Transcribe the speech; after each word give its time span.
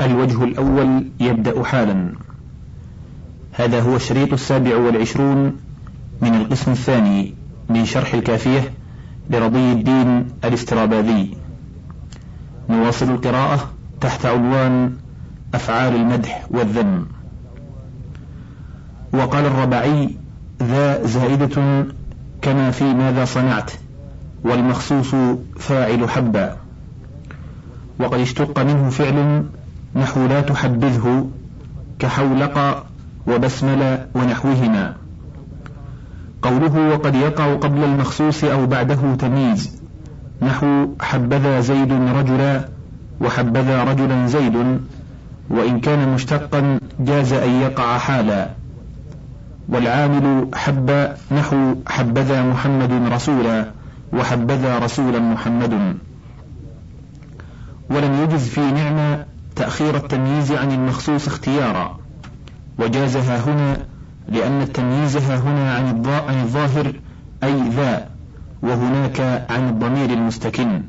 الوجه 0.00 0.44
الأول 0.44 1.08
يبدأ 1.20 1.64
حالا. 1.64 2.12
هذا 3.52 3.80
هو 3.80 3.96
الشريط 3.96 4.32
السابع 4.32 4.76
والعشرون 4.76 5.56
من 6.22 6.34
القسم 6.34 6.72
الثاني 6.72 7.34
من 7.68 7.84
شرح 7.84 8.14
الكافية 8.14 8.72
لرضي 9.30 9.72
الدين 9.72 10.26
الاستراباذي 10.44 11.36
نواصل 12.70 13.10
القراءة 13.10 13.70
تحت 14.00 14.26
عنوان 14.26 14.92
أفعال 15.54 15.94
المدح 15.94 16.46
والذم. 16.50 17.06
وقال 19.12 19.46
الربعي 19.46 20.16
ذا 20.62 21.06
زائدة 21.06 21.86
كما 22.42 22.70
في 22.70 22.84
ماذا 22.84 23.24
صنعت 23.24 23.70
والمخصوص 24.44 25.14
فاعل 25.58 26.10
حبا. 26.10 26.56
وقد 27.98 28.18
اشتق 28.18 28.58
منه 28.58 28.90
فعل 28.90 29.46
نحو 29.96 30.26
لا 30.26 30.40
تحبذه 30.40 31.26
كحولق 31.98 32.84
وبسمل 33.26 34.06
ونحوهما. 34.14 34.94
قوله 36.42 36.88
وقد 36.88 37.14
يقع 37.14 37.54
قبل 37.54 37.84
المخصوص 37.84 38.44
أو 38.44 38.66
بعده 38.66 39.14
تمييز. 39.18 39.82
نحو 40.42 40.86
حبذا 41.00 41.60
زيد 41.60 41.92
رجلا 41.92 42.68
وحبذا 43.20 43.84
رجلا 43.84 44.26
زيد 44.26 44.80
وإن 45.50 45.80
كان 45.80 46.14
مشتقا 46.14 46.78
جاز 47.00 47.32
أن 47.32 47.50
يقع 47.50 47.98
حالا. 47.98 48.50
والعامل 49.68 50.48
حب 50.54 51.08
نحو 51.32 51.74
حبذا 51.86 52.42
محمد 52.42 53.12
رسولا 53.12 53.70
وحبذا 54.12 54.78
رسولا 54.78 55.18
محمد. 55.18 55.96
ولم 57.90 58.22
يجز 58.22 58.48
في 58.48 58.60
نعمة 58.60 59.24
تأخير 59.56 59.96
التمييز 59.96 60.52
عن 60.52 60.72
المخصوص 60.72 61.26
اختيارا. 61.26 61.98
وجازها 62.78 63.36
هنا 63.44 63.76
لأن 64.28 64.62
التمييز 64.62 65.16
هنا 65.16 65.74
عن 65.74 66.40
الظاهر 66.40 66.92
أي 67.44 67.68
ذا 67.68 68.08
وهناك 68.62 69.20
عن 69.50 69.68
الضمير 69.68 70.10
المستكن. 70.10 70.82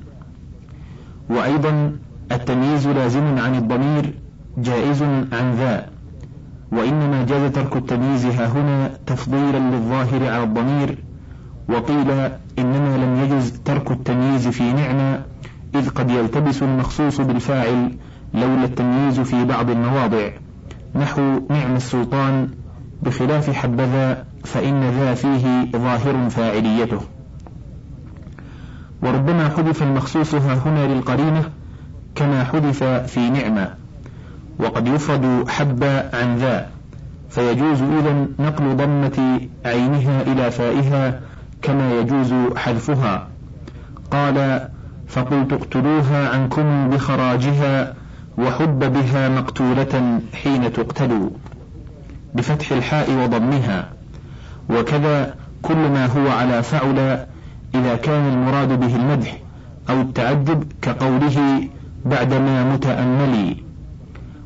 وأيضا 1.30 1.96
التمييز 2.32 2.88
لازم 2.88 3.40
عن 3.40 3.56
الضمير 3.56 4.14
جائز 4.58 5.02
عن 5.32 5.56
ذا. 5.58 5.86
وإنما 6.72 7.26
جاز 7.26 7.52
ترك 7.52 7.76
التمييز 7.76 8.26
هنا 8.26 8.92
تفضيلا 9.06 9.58
للظاهر 9.58 10.34
على 10.34 10.44
الضمير. 10.44 10.98
وقيل 11.70 12.12
إنما 12.60 12.98
لم 12.98 13.24
يجز 13.24 13.52
ترك 13.66 13.92
التمييز 13.92 14.48
في 14.48 14.74
نعمة 14.74 15.24
إذ 15.76 15.90
قد 15.90 16.12
يلتبس 16.12 16.64
المخصوص 16.64 17.22
بالفاعل 17.22 17.92
لولا 18.34 18.64
التمييز 18.64 19.20
في 19.20 19.46
بعض 19.46 19.70
المواضع. 19.70 20.30
نحو 20.96 21.22
نعم 21.50 21.76
السلطان 21.76 22.50
بخلاف 23.04 23.50
حبذا 23.50 24.26
فإن 24.46 24.90
ذا 24.90 25.14
فيه 25.14 25.72
ظاهر 25.72 26.30
فاعليته. 26.30 27.02
وربما 29.02 29.50
حذف 29.50 29.84
المخصوص 29.84 30.36
ها 30.36 30.54
هنا 30.54 30.94
للقرينة 30.94 31.50
كما 32.16 32.44
حذف 32.44 32.84
في 32.84 33.30
نعمة. 33.30 33.74
وقد 34.60 34.88
يفرد 34.88 35.50
حب 35.50 35.84
عن 36.14 36.38
ذا 36.38 36.68
فيجوز 37.30 37.82
إذا 37.82 38.28
نقل 38.40 38.76
ضمة 38.76 39.40
عينها 39.66 40.22
إلى 40.22 40.52
فائها 40.52 41.20
كما 41.62 42.00
يجوز 42.00 42.34
حذفها. 42.56 43.28
قال 44.12 44.68
فقلت 45.08 45.54
اقتلوها 45.54 46.30
عنكم 46.30 46.90
بخراجها 46.90 47.94
وحب 48.38 48.94
بها 48.94 49.30
مقتولة 49.30 50.20
حين 50.34 50.74
تقتل. 50.74 51.30
بفتح 52.36 52.72
الحاء 52.72 53.12
وضمها. 53.12 53.90
وكذا 54.70 55.36
كل 55.62 55.78
ما 55.78 56.06
هو 56.06 56.30
على 56.30 56.64
فعل 56.64 57.26
إذا 57.76 57.96
كان 57.96 58.34
المراد 58.34 58.80
به 58.80 58.96
المدح 58.96 59.38
أو 59.90 60.02
التعجب 60.02 60.64
كقوله 60.82 61.68
بعدما 62.06 62.74
متأملي 62.74 63.58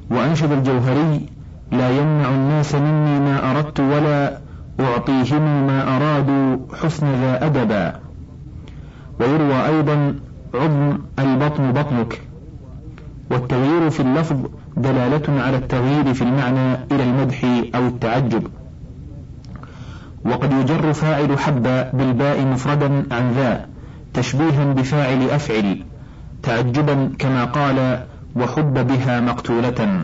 وأنشد 0.09 0.51
الجوهري 0.51 1.25
لا 1.72 1.90
يمنع 1.90 2.30
الناس 2.30 2.75
مني 2.75 3.19
ما 3.19 3.51
أردت 3.51 3.80
ولا 3.80 4.38
أعطيهم 4.80 5.68
ما 5.68 5.97
أرادوا 5.97 6.57
حسن 6.84 7.07
ذا 7.22 7.46
أدبا. 7.46 8.00
ويروى 9.19 9.68
أيضا 9.68 10.16
عظم 10.53 10.97
البطن 11.19 11.72
بطنك. 11.72 12.22
والتغيير 13.31 13.90
في 13.90 14.00
اللفظ 14.00 14.38
دلالة 14.78 15.42
على 15.42 15.58
التغيير 15.58 16.14
في 16.14 16.22
المعنى 16.22 16.74
إلى 16.92 17.03
المدح 17.03 17.46
أو 17.75 17.88
التعجب. 17.88 18.47
وقد 20.25 20.53
يجر 20.53 20.94
فاعل 20.94 21.40
حب 21.40 21.64
بالباء 21.94 22.46
مفردا 22.46 23.06
عن 23.12 23.31
ذا 23.31 23.66
تشبيها 24.14 24.74
بفاعل 24.74 25.30
أفعل 25.30 25.84
تعجبا 26.44 27.12
كما 27.19 27.46
قال 27.46 28.03
وحب 28.36 28.88
بها 28.88 29.22
مقتولة. 29.22 30.03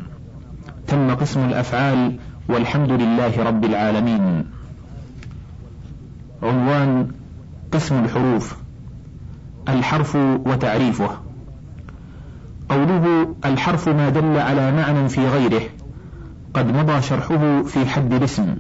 تم 0.88 1.16
قسم 1.16 1.46
الأفعال 1.46 2.16
والحمد 2.50 2.92
لله 2.92 3.44
رب 3.44 3.66
العالمين. 3.66 4.46
عنوان 6.44 7.08
قسم 7.72 8.04
الحروف 8.04 8.56
الحرف 9.70 10.16
وتعريفه. 10.46 11.27
قوله 12.69 13.35
الحرف 13.45 13.89
ما 13.89 14.09
دل 14.09 14.38
على 14.38 14.72
معنى 14.72 15.09
في 15.09 15.28
غيره 15.28 15.61
قد 16.53 16.78
مضى 16.78 17.01
شرحه 17.01 17.63
في 17.63 17.85
حد 17.85 18.13
الاسم. 18.13 18.55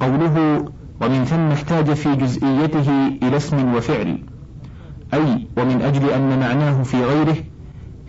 قوله 0.00 0.64
ومن 1.00 1.24
ثم 1.24 1.52
احتاج 1.52 1.92
في 1.92 2.14
جزئيته 2.16 3.06
إلى 3.22 3.36
اسم 3.36 3.74
وفعل 3.74 4.18
أي 5.14 5.46
ومن 5.56 5.82
أجل 5.82 6.10
أن 6.10 6.40
معناه 6.40 6.82
في 6.82 7.04
غيره 7.04 7.36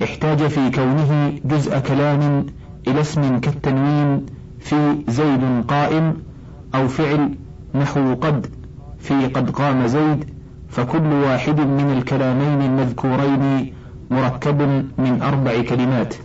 احتاج 0.04 0.48
في 0.48 0.72
كونه 0.72 1.34
جزء 1.46 1.80
كلام 1.80 2.46
إلى 2.88 3.02
اسم 3.02 3.40
كالتنوين 3.40 4.26
في 4.60 4.96
زيد 5.08 5.64
قائم 5.68 6.14
أو 6.76 6.88
فعل 6.88 7.36
نحو 7.76 8.14
قد 8.14 8.48
في 9.00 9.26
قد 9.26 9.50
قام 9.50 9.88
زيد 9.88 10.26
فكل 10.70 11.14
واحد 11.14 11.60
من 11.60 11.94
الكلامين 11.98 12.62
المذكورين 12.62 13.74
مركب 14.12 14.62
من 14.98 15.22
أربع 15.22 15.62
كلمات. 15.62 16.16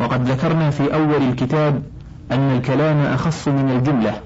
وقد 0.00 0.28
ذكرنا 0.28 0.70
في 0.70 0.94
أول 0.94 1.22
الكتاب 1.22 1.82
أن 2.32 2.56
الكلام 2.56 2.96
أخص 2.96 3.48
من 3.48 3.70
الجملة 3.70 4.20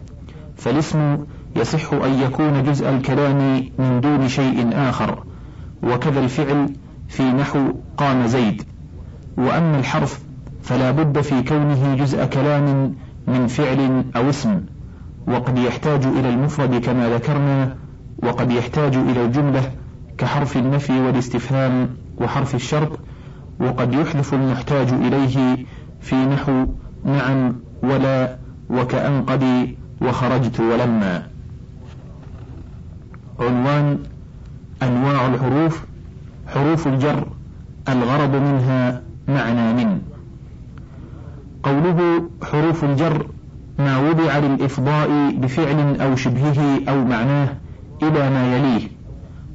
فالاسم 0.56 1.18
يصح 1.56 1.92
أن 1.92 2.14
يكون 2.14 2.62
جزء 2.62 2.88
الكلام 2.88 3.68
من 3.78 4.00
دون 4.00 4.28
شيء 4.28 4.70
آخر 4.74 5.22
وكذا 5.82 6.20
الفعل 6.20 6.68
في 7.08 7.22
نحو 7.22 7.58
قام 7.96 8.26
زيد. 8.26 8.62
وأما 9.36 9.78
الحرف 9.78 10.20
فلا 10.62 10.90
بد 10.90 11.20
في 11.20 11.42
كونه 11.42 11.94
جزء 11.94 12.24
كلام 12.24 12.94
من 13.26 13.46
فعل 13.46 14.04
أو 14.16 14.28
اسم 14.28 14.60
وقد 15.26 15.58
يحتاج 15.58 16.04
إلى 16.06 16.28
المفرد 16.28 16.74
كما 16.74 17.08
ذكرنا 17.08 17.76
وقد 18.22 18.50
يحتاج 18.52 18.96
إلى 18.96 19.24
الجملة 19.24 19.70
كحرف 20.18 20.56
النفي 20.56 21.00
والاستفهام 21.00 21.88
وحرف 22.18 22.54
الشرط 22.54 22.98
وقد 23.60 23.94
يحذف 23.94 24.34
المحتاج 24.34 24.92
إليه 24.92 25.66
في 26.00 26.14
نحو 26.14 26.66
نعم 27.04 27.54
ولا 27.82 28.36
وكأنقدي 28.70 29.76
وخرجت 30.00 30.60
ولما. 30.60 31.26
عنوان 33.40 33.98
أنواع 34.82 35.26
الحروف 35.26 35.84
حروف 36.46 36.86
الجر 36.86 37.26
الغرض 37.88 38.34
منها 38.36 39.02
معنى 39.28 39.84
من. 39.84 40.02
قوله 41.62 42.28
حروف 42.42 42.84
الجر 42.84 43.26
ما 43.78 43.98
وضع 43.98 44.38
للإفضاء 44.38 45.30
بفعل 45.36 46.00
أو 46.00 46.16
شبهه 46.16 46.80
أو 46.88 47.04
معناه 47.04 47.48
إلى 48.02 48.30
ما 48.30 48.56
يليه. 48.56 48.88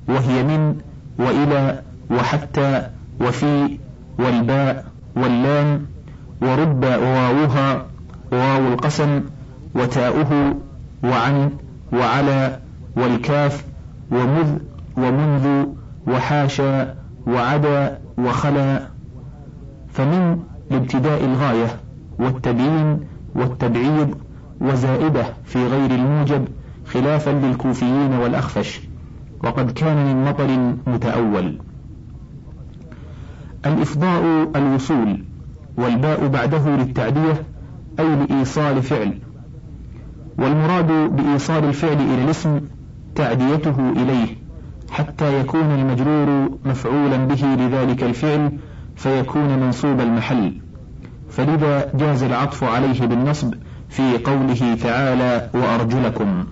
وهي 0.08 0.44
من 0.44 0.76
وإلى 1.20 1.82
وحتى 2.12 2.90
وفي 3.22 3.78
والباء 4.20 4.86
واللام 5.16 5.86
ورب 6.42 6.84
واوها 6.84 7.86
واو 8.32 8.68
القسم 8.68 9.22
وتاؤه 9.76 10.56
وعن 11.04 11.50
وعلى 11.94 12.60
والكاف 12.98 13.64
ومذ 14.12 14.58
ومنذ 14.98 15.66
وحاشا 16.08 16.96
وعدا 17.28 17.98
وخلا 18.18 18.88
فمن 19.94 20.40
لابتداء 20.72 21.26
الغاية 21.26 21.68
والتبيين 22.20 23.00
والتبعيض 23.36 24.16
وزائدة 24.62 25.24
في 25.46 25.68
غير 25.68 25.92
الموجب 25.92 26.48
خلافا 26.86 27.30
للكوفيين 27.30 28.14
والأخفش 28.14 28.87
وقد 29.48 29.72
كان 29.72 30.06
من 30.06 30.26
مطر 30.26 30.76
متأول. 30.88 31.58
الإفضاء 33.66 34.50
الوصول 34.56 35.24
والباء 35.78 36.28
بعده 36.28 36.76
للتعدية 36.76 37.44
أي 38.00 38.16
لإيصال 38.16 38.84
فعل. 38.84 39.20
والمراد 40.38 40.88
بإيصال 40.88 41.64
الفعل 41.64 41.98
إلى 42.02 42.24
الاسم 42.24 42.62
تعديته 43.16 43.90
إليه 43.90 44.28
حتى 44.92 45.40
يكون 45.40 45.72
المجرور 45.72 46.50
مفعولا 46.66 47.18
به 47.18 47.56
لذلك 47.56 48.04
الفعل 48.04 48.52
فيكون 48.96 49.60
منصوب 49.60 50.02
المحل. 50.02 50.54
فلذا 51.30 51.92
جاز 51.96 52.24
العطف 52.24 52.64
عليه 52.64 53.06
بالنصب 53.06 53.54
في 53.90 54.18
قوله 54.18 54.76
تعالى 54.84 55.50
وأرجلكم. 55.54 56.44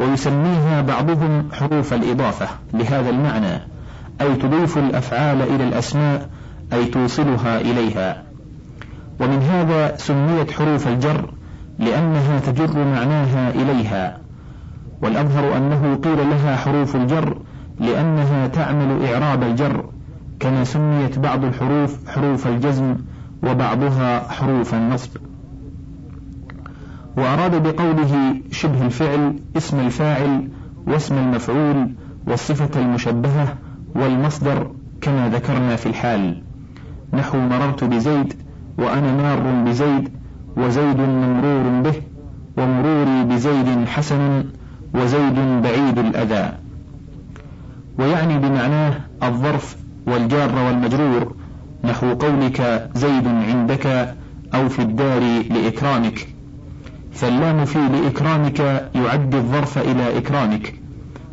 ويسميها 0.00 0.80
بعضهم 0.80 1.48
حروف 1.52 1.94
الإضافة 1.94 2.46
لهذا 2.74 3.10
المعنى 3.10 3.60
أي 4.20 4.34
تضيف 4.34 4.78
الأفعال 4.78 5.42
إلى 5.42 5.64
الأسماء 5.68 6.28
أي 6.72 6.84
توصلها 6.84 7.60
إليها. 7.60 8.22
ومن 9.20 9.42
هذا 9.42 9.96
سميت 9.96 10.50
حروف 10.50 10.88
الجر 10.88 11.30
لأنها 11.78 12.38
تجر 12.38 12.84
معناها 12.84 13.50
إليها. 13.50 14.18
والأظهر 15.02 15.56
أنه 15.56 15.94
قيل 16.04 16.30
لها 16.30 16.56
حروف 16.56 16.96
الجر 16.96 17.38
لأنها 17.80 18.46
تعمل 18.46 19.04
إعراب 19.04 19.42
الجر 19.42 19.84
كما 20.40 20.64
سميت 20.64 21.18
بعض 21.18 21.44
الحروف 21.44 22.08
حروف 22.08 22.46
الجزم 22.46 22.96
وبعضها 23.42 24.28
حروف 24.32 24.74
النصب. 24.74 25.10
وأراد 27.18 27.62
بقوله 27.62 28.34
شبه 28.50 28.86
الفعل 28.86 29.38
اسم 29.56 29.80
الفاعل 29.80 30.48
واسم 30.86 31.18
المفعول 31.18 31.92
والصفة 32.26 32.80
المشبهة 32.80 33.56
والمصدر 33.94 34.70
كما 35.00 35.28
ذكرنا 35.28 35.76
في 35.76 35.86
الحال. 35.86 36.42
نحو 37.12 37.38
مررت 37.38 37.84
بزيد 37.84 38.34
وأنا 38.78 39.12
مار 39.16 39.64
بزيد 39.70 40.08
وزيد 40.56 41.00
ممرور 41.00 41.80
به 41.82 42.02
ومروري 42.58 43.24
بزيد 43.24 43.86
حسن 43.86 44.44
وزيد 44.94 45.62
بعيد 45.62 45.98
الأذى. 45.98 46.52
ويعني 47.98 48.38
بمعناه 48.38 49.00
الظرف 49.22 49.76
والجار 50.06 50.54
والمجرور 50.54 51.34
نحو 51.84 52.14
قولك 52.14 52.90
زيد 52.94 53.26
عندك 53.26 54.14
أو 54.54 54.68
في 54.68 54.82
الدار 54.82 55.22
لإكرامك. 55.50 56.37
فاللام 57.18 57.64
في 57.64 57.78
لإكرامك 57.78 58.60
يعد 58.94 59.34
الظرف 59.34 59.78
إلى 59.78 60.18
إكرامك 60.18 60.74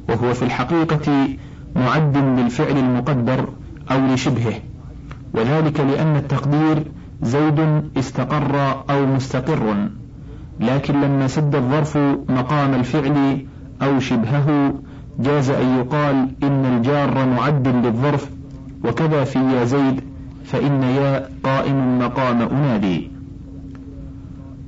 وهو 0.10 0.34
في 0.34 0.44
الحقيقة 0.44 1.28
معد 1.76 2.18
للفعل 2.18 2.78
المقدر 2.78 3.50
أو 3.92 4.14
لشبهه 4.14 4.54
وذلك 5.34 5.80
لأن 5.80 6.16
التقدير 6.16 6.84
زيد 7.22 7.60
استقر 7.98 8.84
أو 8.90 9.06
مستقر 9.06 9.88
لكن 10.60 11.02
لما 11.02 11.28
سد 11.28 11.56
الظرف 11.56 11.98
مقام 12.30 12.74
الفعل 12.74 13.46
أو 13.82 14.00
شبهه 14.00 14.74
جاز 15.20 15.50
أن 15.50 15.80
يقال 15.80 16.30
إن 16.44 16.66
الجار 16.66 17.26
معد 17.26 17.68
للظرف 17.68 18.30
وكذا 18.86 19.24
في 19.24 19.40
يا 19.40 19.64
زيد 19.66 20.02
فإن 20.46 20.84
يا 20.84 21.30
قائم 21.44 22.00
مقام 22.00 22.42
أنادي. 22.42 23.15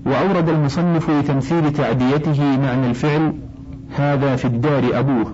وأورد 0.08 0.50
المصنف 0.50 1.10
لتمثيل 1.10 1.74
تعديته 1.74 2.58
معنى 2.58 2.90
الفعل 2.90 3.34
هذا 3.98 4.36
في 4.36 4.46
الدار 4.46 5.00
أبوه 5.00 5.34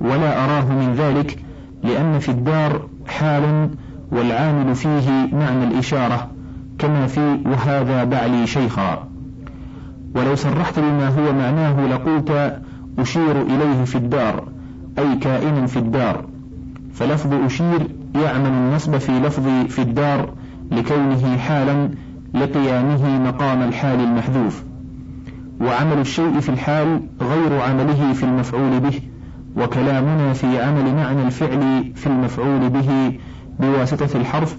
ولا 0.00 0.44
أراه 0.44 0.72
من 0.72 0.94
ذلك 0.94 1.38
لأن 1.84 2.18
في 2.18 2.28
الدار 2.28 2.88
حال 3.06 3.70
والعامل 4.12 4.74
فيه 4.74 5.10
معنى 5.32 5.64
الإشارة 5.64 6.30
كما 6.78 7.06
في 7.06 7.38
وهذا 7.46 8.04
بعلي 8.04 8.46
شيخا. 8.46 9.08
ولو 10.14 10.34
صرحت 10.34 10.78
بما 10.78 11.08
هو 11.08 11.32
معناه 11.32 11.86
لقلت 11.86 12.60
أشير 12.98 13.42
إليه 13.42 13.84
في 13.84 13.96
الدار 13.96 14.48
أي 14.98 15.16
كائن 15.16 15.66
في 15.66 15.78
الدار. 15.78 16.24
فلفظ 16.92 17.34
أشير 17.34 17.88
يعمل 18.14 18.46
النصب 18.46 18.96
في 18.96 19.12
لفظ 19.12 19.48
في 19.68 19.82
الدار 19.82 20.30
لكونه 20.70 21.36
حالا 21.36 21.90
لقيامه 22.34 23.28
مقام 23.28 23.62
الحال 23.62 24.00
المحذوف 24.00 24.64
وعمل 25.60 25.98
الشيء 25.98 26.40
في 26.40 26.48
الحال 26.48 27.00
غير 27.20 27.60
عمله 27.60 28.12
في 28.12 28.22
المفعول 28.22 28.80
به 28.80 29.00
وكلامنا 29.56 30.32
في 30.32 30.62
عمل 30.62 30.94
معنى 30.94 31.22
الفعل 31.22 31.92
في 31.94 32.06
المفعول 32.06 32.68
به 32.68 33.18
بواسطة 33.60 34.20
الحرف 34.20 34.56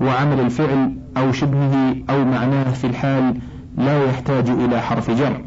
وعمل 0.00 0.40
الفعل 0.40 0.94
أو 1.16 1.32
شبهه 1.32 1.96
أو 2.10 2.24
معناه 2.24 2.70
في 2.70 2.86
الحال 2.86 3.34
لا 3.78 4.04
يحتاج 4.04 4.50
إلى 4.50 4.80
حرف 4.80 5.10
جر. 5.10 5.40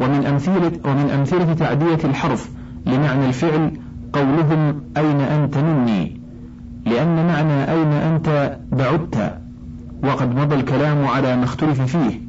ومن 0.00 0.26
أمثلة, 0.26 0.72
ومن 0.84 1.10
أمثلة 1.10 1.54
تعدية 1.54 1.98
الحرف 2.04 2.50
لمعنى 2.86 3.26
الفعل 3.26 3.70
قولهم 4.12 4.82
أين 4.96 5.20
أنت 5.20 5.58
مني 5.58 6.20
لأن 6.86 7.26
معنى 7.26 7.70
أين 7.72 7.92
أنت 7.92 8.58
بعدت 8.72 9.41
وقد 10.02 10.34
مضى 10.36 10.54
الكلام 10.54 11.06
على 11.06 11.36
ما 11.36 11.44
اختلف 11.44 11.80
فيه. 11.80 12.20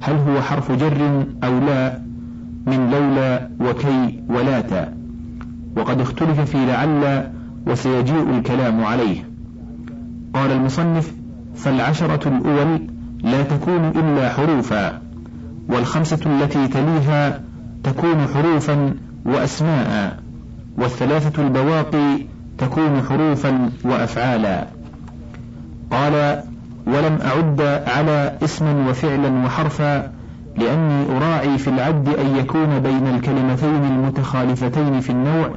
هل 0.00 0.14
هو 0.14 0.42
حرف 0.42 0.72
جر 0.72 1.26
أو 1.44 1.58
لا؟ 1.58 1.98
من 2.66 2.90
لولا 2.90 3.48
وكي 3.60 4.22
ولاتا. 4.28 4.94
وقد 5.76 6.00
اختلف 6.00 6.40
في 6.40 6.66
لعل 6.66 7.30
وسيجيء 7.66 8.30
الكلام 8.30 8.84
عليه. 8.84 9.24
قال 10.34 10.52
المصنف 10.52 11.14
فالعشرة 11.54 12.28
الأول 12.28 12.80
لا 13.22 13.42
تكون 13.42 13.84
إلا 13.84 14.28
حروفا 14.28 15.00
والخمسة 15.68 16.20
التي 16.26 16.68
تليها 16.68 17.40
تكون 17.84 18.26
حروفا 18.34 18.94
وأسماء 19.24 20.18
والثلاثة 20.78 21.42
البواقي 21.42 22.26
تكون 22.58 23.02
حروفا 23.08 23.70
وأفعالا. 23.84 24.66
قال 25.90 26.42
ولم 26.86 27.18
أعد 27.24 27.60
على 27.86 28.38
اسما 28.44 28.90
وفعلا 28.90 29.44
وحرفا 29.44 30.12
لأني 30.56 31.16
أراعي 31.16 31.58
في 31.58 31.68
العد 31.68 32.08
أن 32.08 32.36
يكون 32.36 32.78
بين 32.78 33.06
الكلمتين 33.06 33.84
المتخالفتين 33.84 35.00
في 35.00 35.10
النوع 35.10 35.50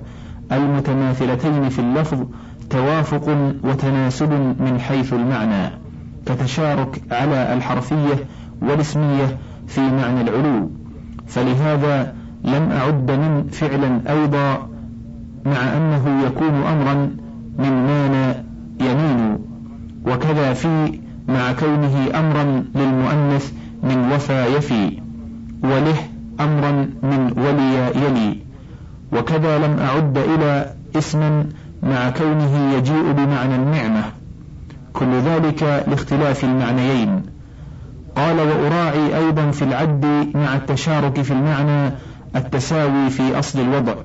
المتماثلتين 0.51 1.69
في 1.69 1.79
اللفظ 1.79 2.23
توافق 2.69 3.53
وتناسب 3.63 4.31
من 4.59 4.79
حيث 4.79 5.13
المعنى 5.13 5.71
كتشارك 6.25 7.01
على 7.11 7.53
الحرفية 7.53 8.25
والاسمية 8.61 9.37
في 9.67 9.81
معنى 9.81 10.21
العلو. 10.21 10.69
فلهذا 11.27 12.13
لم 12.43 12.71
أعد 12.71 13.11
من 13.11 13.47
فعلا 13.51 14.01
أيضا 14.09 14.67
مع 15.45 15.77
أنه 15.77 16.25
يكون 16.25 16.55
أمرا 16.55 16.93
من 17.59 17.71
مان 17.87 18.43
يمين. 18.79 19.37
وكذا 20.05 20.53
في 20.53 20.99
مع 21.27 21.51
كونه 21.51 22.19
أمرا 22.19 22.63
للمؤنث 22.75 23.51
من 23.83 24.11
وفى 24.13 24.45
يفي 24.55 24.99
وله 25.63 25.95
أمرا 26.39 26.71
من 27.03 27.33
ولي 27.37 28.05
يلي 28.05 28.37
وكذا 29.11 29.57
لم 29.57 29.79
أعد 29.79 30.17
إلى 30.17 30.73
اسما 30.95 31.45
مع 31.83 32.09
كونه 32.09 32.73
يجيء 32.73 33.11
بمعنى 33.11 33.55
النعمة 33.55 34.03
كل 34.93 35.19
ذلك 35.19 35.83
لاختلاف 35.87 36.43
المعنيين. 36.43 37.21
قال 38.15 38.39
وأراعي 38.39 39.17
أيضا 39.17 39.51
في 39.51 39.61
العد 39.61 40.05
مع 40.35 40.55
التشارك 40.55 41.21
في 41.21 41.31
المعنى 41.31 41.91
التساوي 42.35 43.09
في 43.09 43.39
أصل 43.39 43.59
الوضع 43.59 43.95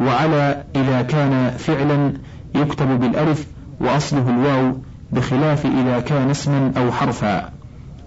وعلى 0.00 0.64
إذا 0.76 1.02
كان 1.02 1.50
فعلا 1.58 2.12
يكتب 2.54 3.00
بالألف 3.00 3.46
وأصله 3.80 4.30
الواو 4.30 4.76
بخلاف 5.12 5.66
إذا 5.66 6.00
كان 6.00 6.30
اسما 6.30 6.72
أو 6.76 6.92
حرفا 6.92 7.50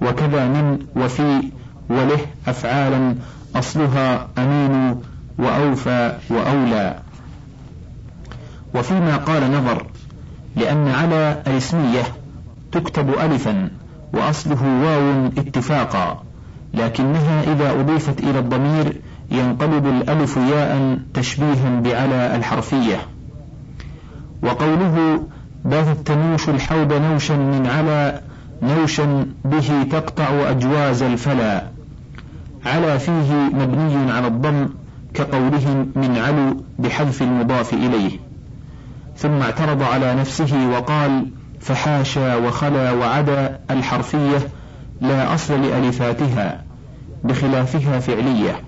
وكذا 0.02 0.48
من 0.48 0.80
وفي 0.96 1.42
وله 1.90 2.20
أفعالا 2.48 3.16
أصلها 3.56 4.28
أمين 4.38 5.02
وأوفى 5.38 6.18
وأولى. 6.30 7.00
وفيما 8.76 9.18
قال 9.18 9.52
نظر 9.52 9.86
لأن 10.56 10.88
على 10.88 11.42
الاسمية 11.48 12.04
تكتب 12.72 13.10
ألفا 13.10 13.70
وأصله 14.14 14.64
واو 14.64 15.28
اتفاقا 15.38 16.24
لكنها 16.74 17.44
إذا 17.44 17.80
أضيفت 17.80 18.20
إلى 18.20 18.40
الضمير 18.40 19.02
ينقلب 19.32 19.86
الألف 19.88 20.38
ياء 20.38 21.00
تشبيها 21.14 21.80
بعلى 21.80 22.36
الحرفية. 22.36 22.98
وقوله 24.44 25.20
بات 25.66 25.88
التنوش 25.88 26.50
الحوض 26.50 26.94
نوشا 26.94 27.34
من 27.34 27.68
على 27.68 28.22
نوشا 28.62 29.26
به 29.46 29.84
تقطع 29.92 30.50
أجواز 30.50 31.02
الفلا. 31.02 31.64
على 32.66 33.00
فيه 33.00 33.34
مبني 33.34 34.12
على 34.12 34.28
الضم 34.28 34.70
كقولهم 35.14 35.92
من 35.96 36.18
علو 36.18 36.64
بحذف 36.80 37.22
المضاف 37.22 37.74
إليه. 37.74 38.20
ثم 39.18 39.42
اعترض 39.42 39.84
على 39.84 40.16
نفسه 40.16 40.70
وقال 40.70 41.30
فحاشا 41.60 42.36
وخلا 42.36 42.92
وعدا 42.92 43.60
الحرفية 43.72 44.48
لا 45.02 45.34
أصل 45.34 45.62
لألفاتها 45.62 46.64
بخلافها 47.24 48.00
فعلية. 48.00 48.62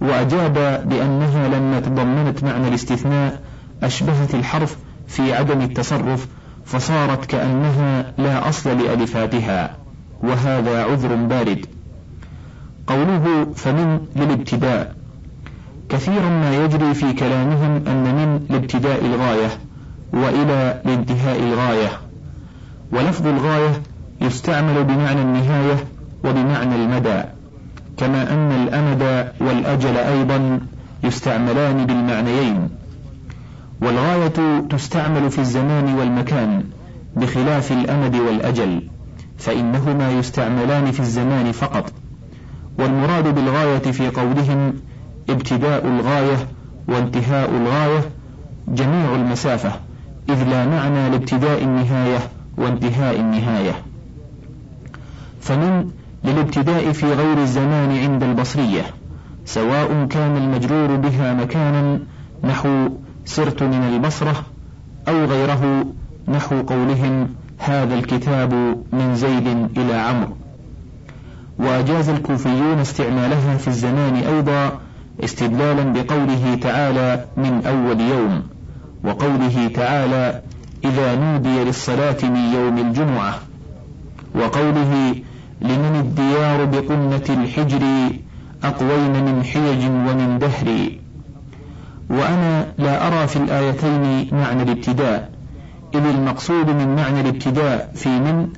وأجاب 0.00 0.82
بأنها 0.88 1.48
لما 1.48 1.80
تضمنت 1.80 2.44
معنى 2.44 2.68
الاستثناء 2.68 3.40
أشبهت 3.82 4.34
الحرف 4.34 4.76
في 5.12 5.32
عدم 5.32 5.60
التصرف 5.60 6.26
فصارت 6.64 7.24
كأنها 7.24 8.12
لا 8.18 8.48
أصل 8.48 8.82
لألفاتها 8.82 9.76
وهذا 10.22 10.84
عذر 10.84 11.14
بارد. 11.14 11.66
قوله 12.86 13.46
فمن 13.56 14.00
للابتداء. 14.16 14.94
كثيرا 15.88 16.28
ما 16.28 16.64
يجري 16.64 16.94
في 16.94 17.12
كلامهم 17.12 17.82
أن 17.86 18.04
من 18.16 18.46
لابتداء 18.50 19.04
الغاية 19.04 19.48
وإلى 20.12 20.80
لانتهاء 20.84 21.38
الغاية. 21.42 21.90
ولفظ 22.92 23.26
الغاية 23.26 23.82
يستعمل 24.20 24.84
بمعنى 24.84 25.22
النهاية 25.22 25.76
وبمعنى 26.24 26.74
المدى 26.74 27.22
كما 27.96 28.32
أن 28.32 28.52
الأمد 28.52 29.32
والأجل 29.40 29.96
أيضا 29.96 30.60
يستعملان 31.04 31.86
بالمعنيين. 31.86 32.81
والغاية 33.82 34.60
تستعمل 34.70 35.30
في 35.30 35.38
الزمان 35.38 35.94
والمكان 35.94 36.64
بخلاف 37.16 37.72
الأمد 37.72 38.16
والأجل 38.16 38.82
فإنهما 39.38 40.12
يستعملان 40.12 40.92
في 40.92 41.00
الزمان 41.00 41.52
فقط. 41.52 41.92
والمراد 42.78 43.34
بالغاية 43.34 43.78
في 43.78 44.08
قولهم 44.08 44.74
ابتداء 45.30 45.86
الغاية 45.86 46.36
وانتهاء 46.88 47.50
الغاية 47.50 48.00
جميع 48.68 49.14
المسافة 49.14 49.72
إذ 50.28 50.44
لا 50.44 50.66
معنى 50.66 51.10
لابتداء 51.10 51.62
النهاية 51.62 52.18
وانتهاء 52.58 53.20
النهاية. 53.20 53.72
فمن 55.40 55.90
للابتداء 56.24 56.92
في 56.92 57.06
غير 57.06 57.38
الزمان 57.38 57.98
عند 57.98 58.22
البصرية 58.22 58.82
سواء 59.44 60.06
كان 60.10 60.36
المجرور 60.36 60.96
بها 60.96 61.34
مكانا 61.34 62.00
نحو 62.44 62.88
سرت 63.24 63.62
من 63.62 63.82
البصرة 63.94 64.44
أو 65.08 65.24
غيره 65.24 65.86
نحو 66.28 66.62
قولهم 66.62 67.28
هذا 67.58 67.94
الكتاب 67.94 68.52
من 68.92 69.14
زيد 69.14 69.46
إلى 69.76 69.94
عمرو. 69.94 70.36
وأجاز 71.58 72.08
الكوفيون 72.08 72.78
استعمالها 72.78 73.56
في 73.56 73.68
الزمان 73.68 74.14
أيضا 74.14 74.78
استدلالا 75.24 75.82
بقوله 75.92 76.58
تعالى 76.62 77.24
من 77.36 77.62
أول 77.66 78.00
يوم 78.00 78.42
وقوله 79.04 79.70
تعالى 79.74 80.42
إذا 80.84 81.14
نودي 81.14 81.64
للصلاة 81.64 82.16
من 82.22 82.52
يوم 82.54 82.78
الجمعة 82.78 83.34
وقوله 84.34 85.14
لمن 85.60 86.00
الديار 86.00 86.64
بقنة 86.64 87.42
الحجر 87.42 87.82
أقوين 88.64 89.24
من 89.24 89.44
حيج 89.44 89.84
ومن 89.84 90.38
دهر. 90.38 91.01
وأنا 92.12 92.66
لا 92.78 93.06
أرى 93.06 93.26
في 93.26 93.36
الآيتين 93.36 94.28
معنى 94.32 94.62
الابتداء 94.62 95.30
إذ 95.94 96.04
المقصود 96.06 96.70
من 96.70 96.96
معنى 96.96 97.20
الابتداء 97.20 97.92
في 97.94 98.08
من؟ 98.08 98.48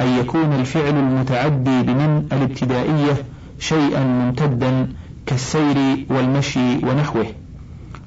أن 0.00 0.06
يكون 0.06 0.52
الفعل 0.52 0.94
المتعدي 0.96 1.82
بمن؟ 1.82 2.28
الابتدائية 2.32 3.16
شيئا 3.58 4.04
ممتدا 4.04 4.88
كالسير 5.26 6.06
والمشي 6.10 6.86
ونحوه. 6.86 7.26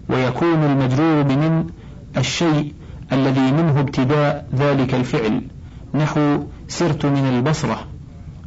ويكون 0.10 0.63
المجرور 0.63 1.22
بمن؟ 1.22 1.67
الشيء 2.17 2.74
الذي 3.12 3.51
منه 3.51 3.79
ابتداء 3.79 4.48
ذلك 4.55 4.96
الفعل 4.96 5.41
نحو 5.93 6.43
سرت 6.67 7.05
من 7.05 7.29
البصرة 7.38 7.88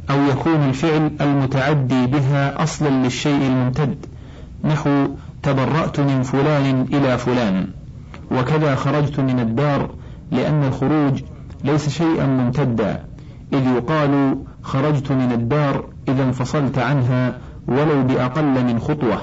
أو 0.09 0.23
يكون 0.29 0.69
الفعل 0.69 1.11
المتعدي 1.21 2.07
بها 2.07 2.63
أصلا 2.63 2.89
للشيء 2.89 3.47
الممتد 3.47 4.05
نحو 4.63 5.07
تبرأت 5.45 5.99
من 5.99 6.23
فلان 6.23 6.81
إلى 6.93 7.17
فلان 7.17 7.67
وكذا 8.31 8.75
خرجت 8.75 9.19
من 9.19 9.39
الدار 9.39 9.89
لأن 10.31 10.63
الخروج 10.63 11.21
ليس 11.63 11.89
شيئا 11.89 12.25
ممتدا 12.25 13.03
إذ 13.53 13.67
يقال 13.67 14.37
خرجت 14.61 15.11
من 15.11 15.31
الدار 15.31 15.85
إذا 16.07 16.23
انفصلت 16.23 16.77
عنها 16.77 17.37
ولو 17.67 18.03
بأقل 18.03 18.65
من 18.65 18.79
خطوة. 18.79 19.17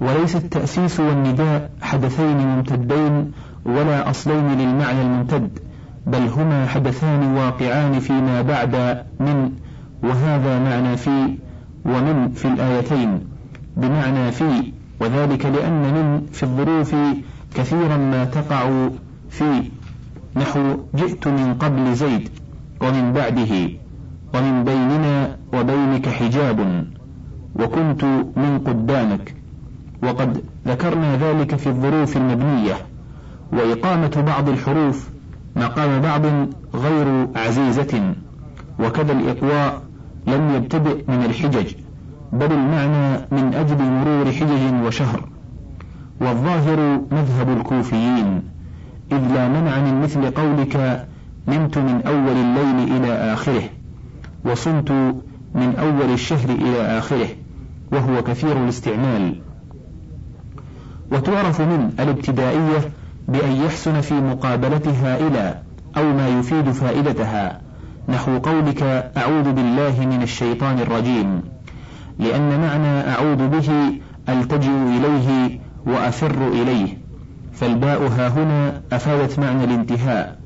وليس 0.00 0.36
التأسيس 0.36 1.00
والنداء 1.00 1.70
حدثين 1.82 2.38
ممتدين 2.38 3.32
ولا 3.64 4.10
أصلين 4.10 4.58
للمعنى 4.58 5.02
الممتد 5.02 5.58
بل 6.06 6.28
هما 6.36 6.66
حدثان 6.66 7.34
واقعان 7.36 7.98
فيما 8.00 8.42
بعد 8.42 9.04
من 9.20 9.52
وهذا 10.02 10.58
معنى 10.58 10.96
في 10.96 11.34
ومن 11.84 12.32
في 12.32 12.48
الآيتين. 12.48 13.27
بمعنى 13.78 14.32
في 14.32 14.72
وذلك 15.00 15.46
لأن 15.46 15.82
من 15.94 16.26
في 16.32 16.42
الظروف 16.42 16.94
كثيرا 17.54 17.96
ما 17.96 18.24
تقع 18.24 18.88
في. 19.30 19.62
نحو 20.36 20.76
جئت 20.94 21.28
من 21.28 21.54
قبل 21.54 21.94
زيد 21.94 22.28
ومن 22.80 23.12
بعده 23.12 23.68
ومن 24.34 24.64
بيننا 24.64 25.36
وبينك 25.52 26.08
حجاب 26.08 26.84
وكنت 27.56 28.04
من 28.36 28.60
قدامك. 28.66 29.34
وقد 30.02 30.42
ذكرنا 30.66 31.16
ذلك 31.16 31.54
في 31.54 31.66
الظروف 31.66 32.16
المبنية. 32.16 32.74
وإقامة 33.52 34.24
بعض 34.26 34.48
الحروف 34.48 35.08
مقام 35.56 36.00
بعض 36.00 36.22
غير 36.74 37.28
عزيزة. 37.36 38.14
وكذا 38.80 39.12
الإقواء 39.12 39.82
لم 40.26 40.54
يبتدئ 40.54 41.04
من 41.08 41.24
الحجج. 41.24 41.74
بل 42.32 42.52
المعنى 42.52 43.26
من 43.30 43.54
أجل 43.54 43.82
مرور 43.82 44.32
حجج 44.32 44.86
وشهر. 44.86 45.28
والظاهر 46.20 47.00
مذهب 47.12 47.48
الكوفيين 47.56 48.42
إذ 49.12 49.32
لا 49.34 49.48
منع 49.48 49.78
من 49.78 50.02
مثل 50.02 50.30
قولك 50.30 51.06
نمت 51.48 51.78
من 51.78 52.02
أول 52.06 52.36
الليل 52.36 52.96
إلى 52.96 53.12
آخره 53.32 53.62
وصمت 54.44 54.90
من 55.54 55.74
أول 55.78 56.12
الشهر 56.12 56.50
إلى 56.50 56.98
آخره 56.98 57.28
وهو 57.92 58.22
كثير 58.22 58.64
الاستعمال. 58.64 59.34
وتعرف 61.12 61.60
من 61.60 61.92
الابتدائية 62.00 62.90
بأن 63.28 63.52
يحسن 63.52 64.00
في 64.00 64.14
مقابلتها 64.14 65.28
إلى 65.28 65.58
أو 65.96 66.12
ما 66.12 66.28
يفيد 66.28 66.70
فائدتها 66.70 67.60
نحو 68.08 68.38
قولك 68.38 68.82
أعوذ 69.16 69.52
بالله 69.52 70.06
من 70.06 70.22
الشيطان 70.22 70.78
الرجيم. 70.78 71.40
لأن 72.18 72.60
معنى 72.60 73.10
أعوذ 73.10 73.48
به 73.48 74.00
ألتجئ 74.28 74.70
إليه 74.70 75.58
وأفر 75.86 76.48
إليه 76.48 76.98
فالباء 77.52 78.06
ها 78.06 78.28
هنا 78.28 78.80
أفادت 78.92 79.38
معنى 79.38 79.64
الانتهاء. 79.64 80.38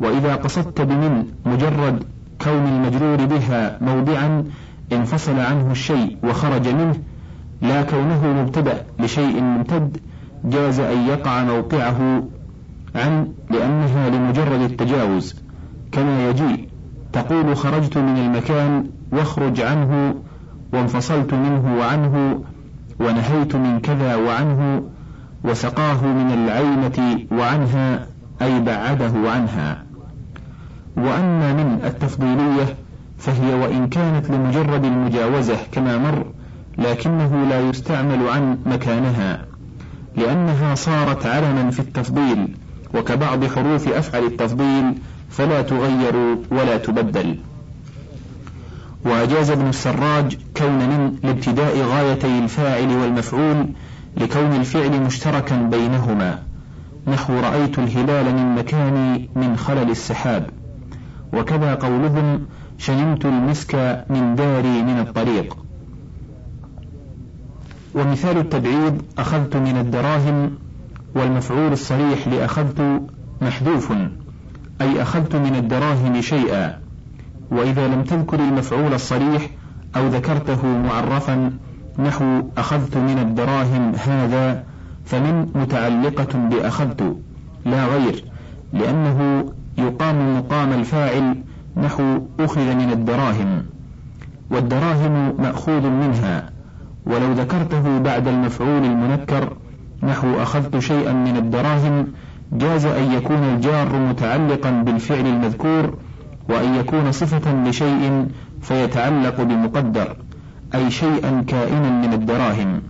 وإذا 0.00 0.34
قصدت 0.34 0.80
بمن 0.80 1.26
مجرد 1.46 2.04
كون 2.44 2.66
المجرور 2.66 3.16
بها 3.26 3.78
موضعا 3.80 4.44
انفصل 4.92 5.38
عنه 5.38 5.70
الشيء 5.70 6.16
وخرج 6.24 6.68
منه 6.68 6.94
لا 7.62 7.82
كونه 7.82 8.42
مبتدأ 8.42 8.84
لشيء 8.98 9.42
ممتد 9.42 9.96
جاز 10.44 10.80
أن 10.80 11.06
يقع 11.06 11.44
موقعه 11.44 12.22
عن 12.94 13.28
لأنها 13.50 14.10
لمجرد 14.10 14.60
التجاوز. 14.60 15.34
كما 15.92 16.28
يجيء 16.30 16.68
تقول 17.12 17.56
خرجت 17.56 17.98
من 17.98 18.16
المكان 18.18 18.86
واخرج 19.12 19.60
عنه 19.60 20.14
وانفصلت 20.72 21.34
منه 21.34 21.76
وعنه 21.78 22.42
ونهيت 23.00 23.56
من 23.56 23.80
كذا 23.80 24.16
وعنه 24.16 24.82
وسقاه 25.44 26.06
من 26.06 26.30
العينة 26.30 27.18
وعنها 27.32 28.06
أي 28.42 28.60
بعده 28.60 29.30
عنها. 29.30 29.84
وأما 30.96 31.52
من 31.52 31.80
التفضيلية 31.84 32.76
فهي 33.18 33.54
وإن 33.54 33.88
كانت 33.88 34.30
لمجرد 34.30 34.84
المجاوزة 34.84 35.56
كما 35.72 35.98
مر 35.98 36.26
لكنه 36.78 37.44
لا 37.50 37.60
يستعمل 37.60 38.28
عن 38.28 38.58
مكانها 38.66 39.44
لأنها 40.16 40.74
صارت 40.74 41.26
علما 41.26 41.70
في 41.70 41.80
التفضيل 41.80 42.56
وكبعض 42.94 43.44
حروف 43.44 43.88
أفعل 43.88 44.24
التفضيل 44.24 44.94
فلا 45.30 45.62
تغير 45.62 46.36
ولا 46.50 46.76
تبدل. 46.76 47.38
وأجاز 49.04 49.50
ابن 49.50 49.68
السراج 49.68 50.38
كون 50.56 50.78
من 50.78 51.18
لابتداء 51.22 51.78
غايتي 51.78 52.38
الفاعل 52.38 52.96
والمفعول 52.96 53.66
لكون 54.16 54.52
الفعل 54.52 55.00
مشتركا 55.00 55.56
بينهما 55.56 56.38
نحو 57.06 57.40
رأيت 57.40 57.78
الهلال 57.78 58.34
من 58.34 58.54
مكاني 58.54 59.28
من 59.36 59.56
خلل 59.56 59.90
السحاب. 59.90 60.50
وكذا 61.32 61.74
قولهم 61.74 62.46
شنمت 62.78 63.24
المسك 63.26 64.04
من 64.10 64.34
داري 64.34 64.82
من 64.82 64.98
الطريق. 64.98 65.56
ومثال 67.94 68.38
التبعيض 68.38 69.02
أخذت 69.18 69.56
من 69.56 69.76
الدراهم 69.76 70.50
والمفعول 71.14 71.72
الصريح 71.72 72.28
لأخذت 72.28 73.02
محذوف 73.42 73.92
أي 74.80 75.02
أخذت 75.02 75.36
من 75.36 75.56
الدراهم 75.56 76.20
شيئا. 76.20 76.78
وإذا 77.52 77.88
لم 77.88 78.02
تذكر 78.02 78.40
المفعول 78.40 78.94
الصريح 78.94 79.50
أو 79.96 80.08
ذكرته 80.08 80.66
معرفا 80.66 81.52
نحو 81.98 82.42
أخذت 82.58 82.96
من 82.96 83.18
الدراهم 83.18 83.92
هذا 83.94 84.64
فمن 85.04 85.48
متعلقة 85.54 86.38
بأخذت 86.38 87.16
لا 87.64 87.86
غير 87.86 88.24
لأنه 88.72 89.44
يقام 89.78 90.38
مقام 90.38 90.72
الفاعل 90.72 91.36
نحو 91.76 92.18
أخذ 92.40 92.74
من 92.74 92.90
الدراهم. 92.92 93.62
والدراهم 94.50 95.34
مأخوذ 95.38 95.90
منها 95.90 96.50
ولو 97.06 97.32
ذكرته 97.32 97.98
بعد 97.98 98.28
المفعول 98.28 98.84
المنكر 98.84 99.56
نحو 100.02 100.42
أخذت 100.42 100.78
شيئا 100.78 101.12
من 101.12 101.36
الدراهم 101.36 102.06
جاز 102.52 102.86
أن 102.86 103.12
يكون 103.12 103.36
الجار 103.36 103.98
متعلقا 103.98 104.70
بالفعل 104.70 105.26
المذكور 105.26 105.94
وأن 106.52 106.74
يكون 106.74 107.12
صفة 107.12 107.62
لشيء 107.64 108.26
فيتعلق 108.62 109.42
بمقدر 109.42 110.16
أي 110.74 110.90
شيئا 110.90 111.44
كائنا 111.46 111.90
من 111.90 112.12
الدراهم. 112.12 112.82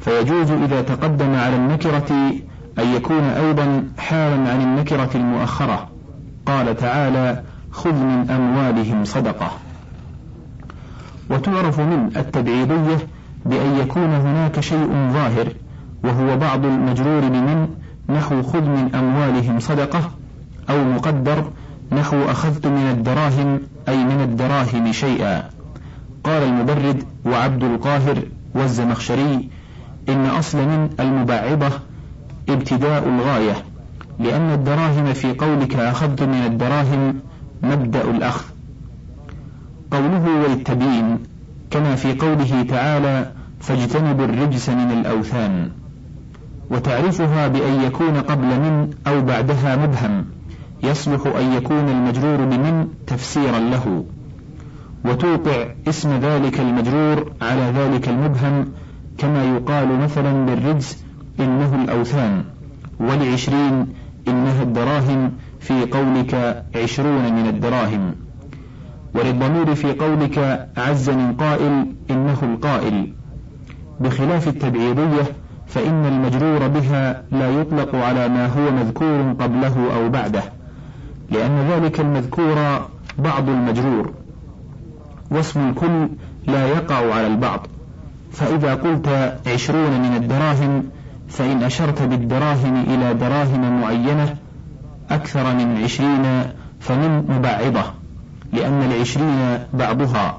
فيجوز 0.00 0.50
إذا 0.50 0.82
تقدم 0.82 1.34
على 1.34 1.56
النكرة 1.56 2.32
أن 2.78 2.88
يكون 2.96 3.24
أيضا 3.24 3.84
حالا 3.98 4.50
عن 4.50 4.62
النكرة 4.62 5.10
المؤخرة. 5.14 5.88
قال 6.46 6.76
تعالى 6.76 7.42
خذ 7.72 7.92
من 7.92 8.30
أموالهم 8.30 9.04
صدقة. 9.04 9.50
وتعرف 11.30 11.80
من 11.80 12.10
التبعيضية 12.16 12.98
بأن 13.46 13.78
يكون 13.78 14.14
هناك 14.14 14.60
شيء 14.60 15.08
ظاهر 15.12 15.48
وهو 16.04 16.36
بعض 16.36 16.64
المجرور 16.64 17.20
بمن؟ 17.20 17.68
نحو 18.08 18.42
خذ 18.42 18.60
من 18.60 18.94
أموالهم 18.94 19.60
صدقة 19.60 20.10
أو 20.70 20.84
مقدر 20.84 21.44
نحو 21.92 22.16
أخذت 22.24 22.66
من 22.66 22.90
الدراهم 22.90 23.60
أي 23.88 24.04
من 24.04 24.20
الدراهم 24.20 24.92
شيئا. 24.92 25.50
قال 26.24 26.42
المبرد 26.42 27.04
وعبد 27.24 27.64
القاهر 27.64 28.22
والزمخشري 28.54 29.48
إن 30.08 30.26
أصل 30.26 30.58
من 30.58 30.90
المبعضة 31.00 31.70
ابتداء 32.48 33.08
الغاية 33.08 33.54
لأن 34.18 34.52
الدراهم 34.52 35.12
في 35.12 35.32
قولك 35.32 35.76
أخذت 35.76 36.22
من 36.22 36.44
الدراهم 36.46 37.20
مبدأ 37.62 38.10
الأخذ. 38.10 38.44
قوله 39.90 40.42
والتبيين 40.42 41.18
كما 41.70 41.94
في 41.94 42.14
قوله 42.14 42.62
تعالى 42.62 43.30
فاجتنبوا 43.60 44.24
الرجس 44.24 44.68
من 44.68 44.90
الأوثان 44.90 45.70
وتعرفها 46.70 47.48
بأن 47.48 47.82
يكون 47.82 48.16
قبل 48.16 48.46
من 48.46 48.90
أو 49.06 49.20
بعدها 49.20 49.76
مبهم. 49.76 50.35
يصلح 50.82 51.36
أن 51.36 51.52
يكون 51.52 51.88
المجرور 51.88 52.36
بمن 52.36 52.88
تفسيرا 53.06 53.58
له 53.58 54.04
وتوقع 55.04 55.66
اسم 55.88 56.10
ذلك 56.10 56.60
المجرور 56.60 57.32
على 57.42 57.72
ذلك 57.76 58.08
المبهم 58.08 58.72
كما 59.18 59.44
يقال 59.44 59.98
مثلا 59.98 60.50
للرجس 60.50 61.04
إنه 61.40 61.82
الأوثان 61.84 62.44
ولعشرين 63.00 63.86
إنها 64.28 64.62
الدراهم 64.62 65.32
في 65.60 65.84
قولك 65.84 66.64
عشرون 66.74 67.32
من 67.32 67.46
الدراهم 67.46 68.14
وللضمير 69.14 69.74
في 69.74 69.92
قولك 69.92 70.68
عز 70.76 71.10
من 71.10 71.32
قائل 71.32 71.86
إنه 72.10 72.38
القائل. 72.42 73.12
بخلاف 74.00 74.48
التبعيضية 74.48 75.22
فإن 75.66 76.04
المجرور 76.04 76.68
بها 76.68 77.22
لا 77.32 77.50
يطلق 77.60 77.94
على 77.94 78.28
ما 78.28 78.46
هو 78.46 78.70
مذكور 78.70 79.34
قبله 79.40 79.94
أو 79.96 80.08
بعده. 80.08 80.42
لأن 81.30 81.68
ذلك 81.70 82.00
المذكور 82.00 82.88
بعض 83.18 83.48
المجرور 83.48 84.12
واسم 85.30 85.68
الكل 85.68 86.08
لا 86.46 86.68
يقع 86.68 87.14
على 87.14 87.26
البعض. 87.26 87.66
فإذا 88.32 88.74
قلت 88.74 89.38
عشرون 89.46 90.00
من 90.00 90.16
الدراهم 90.16 90.84
فإن 91.28 91.62
أشرت 91.62 92.02
بالدراهم 92.02 92.84
إلى 92.86 93.14
دراهم 93.14 93.80
معينة 93.80 94.36
أكثر 95.10 95.54
من 95.54 95.82
عشرين 95.84 96.42
فمن 96.80 97.24
مبعضة 97.28 97.84
لأن 98.52 98.82
العشرين 98.82 99.58
بعضها. 99.74 100.38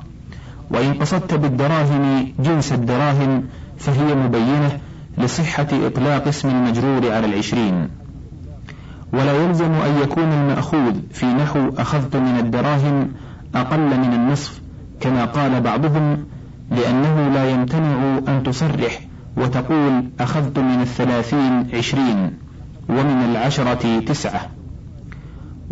وإن 0.71 0.93
قصدت 0.93 1.33
بالدراهم 1.33 2.33
جنس 2.39 2.73
الدراهم 2.73 3.43
فهي 3.77 4.15
مبينة 4.15 4.79
لصحة 5.17 5.67
إطلاق 5.73 6.27
اسم 6.27 6.49
المجرور 6.49 7.11
على 7.11 7.25
العشرين. 7.25 7.89
ولا 9.13 9.45
يلزم 9.45 9.71
أن 9.71 10.01
يكون 10.03 10.23
المأخوذ 10.23 10.93
في 11.11 11.25
نحو 11.25 11.69
أخذت 11.77 12.15
من 12.15 12.37
الدراهم 12.39 13.11
أقل 13.55 13.99
من 13.99 14.13
النصف 14.13 14.61
كما 14.99 15.25
قال 15.25 15.61
بعضهم 15.61 16.25
لأنه 16.71 17.33
لا 17.33 17.49
يمتنع 17.51 18.19
أن 18.27 18.43
تصرح 18.43 18.99
وتقول 19.37 20.03
أخذت 20.19 20.59
من 20.59 20.81
الثلاثين 20.81 21.67
عشرين 21.73 22.31
ومن 22.89 23.25
العشرة 23.29 23.99
تسعة. 23.99 24.41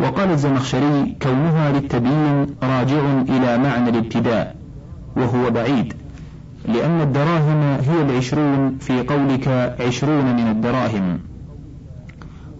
وقال 0.00 0.30
الزمخشري 0.30 1.16
كونها 1.22 1.72
للتبيين 1.72 2.46
راجع 2.62 3.22
إلى 3.28 3.58
معنى 3.58 3.90
الابتداء 3.90 4.56
وهو 5.16 5.50
بعيد 5.50 5.92
لأن 6.68 7.00
الدراهم 7.00 7.78
هي 7.88 8.02
العشرون 8.02 8.78
في 8.80 9.02
قولك 9.02 9.76
عشرون 9.80 10.36
من 10.36 10.48
الدراهم. 10.48 11.18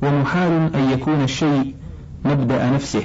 ومحال 0.03 0.75
أن 0.75 0.91
يكون 0.91 1.23
الشيء 1.23 1.75
مبدأ 2.25 2.71
نفسه. 2.71 3.05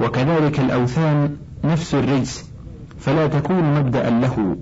وكذلك 0.00 0.60
الأوثان 0.60 1.36
نفس 1.64 1.94
الرجس 1.94 2.50
فلا 2.98 3.26
تكون 3.26 3.74
مبدأ 3.74 4.10
له. 4.10 4.56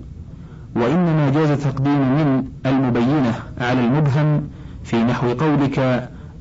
وإنما 0.75 1.29
جاز 1.29 1.63
تقديم 1.63 1.99
من 1.99 2.43
المبينة 2.65 3.33
على 3.61 3.79
المبهم 3.85 4.49
في 4.83 5.03
نحو 5.03 5.33
قولك 5.33 5.79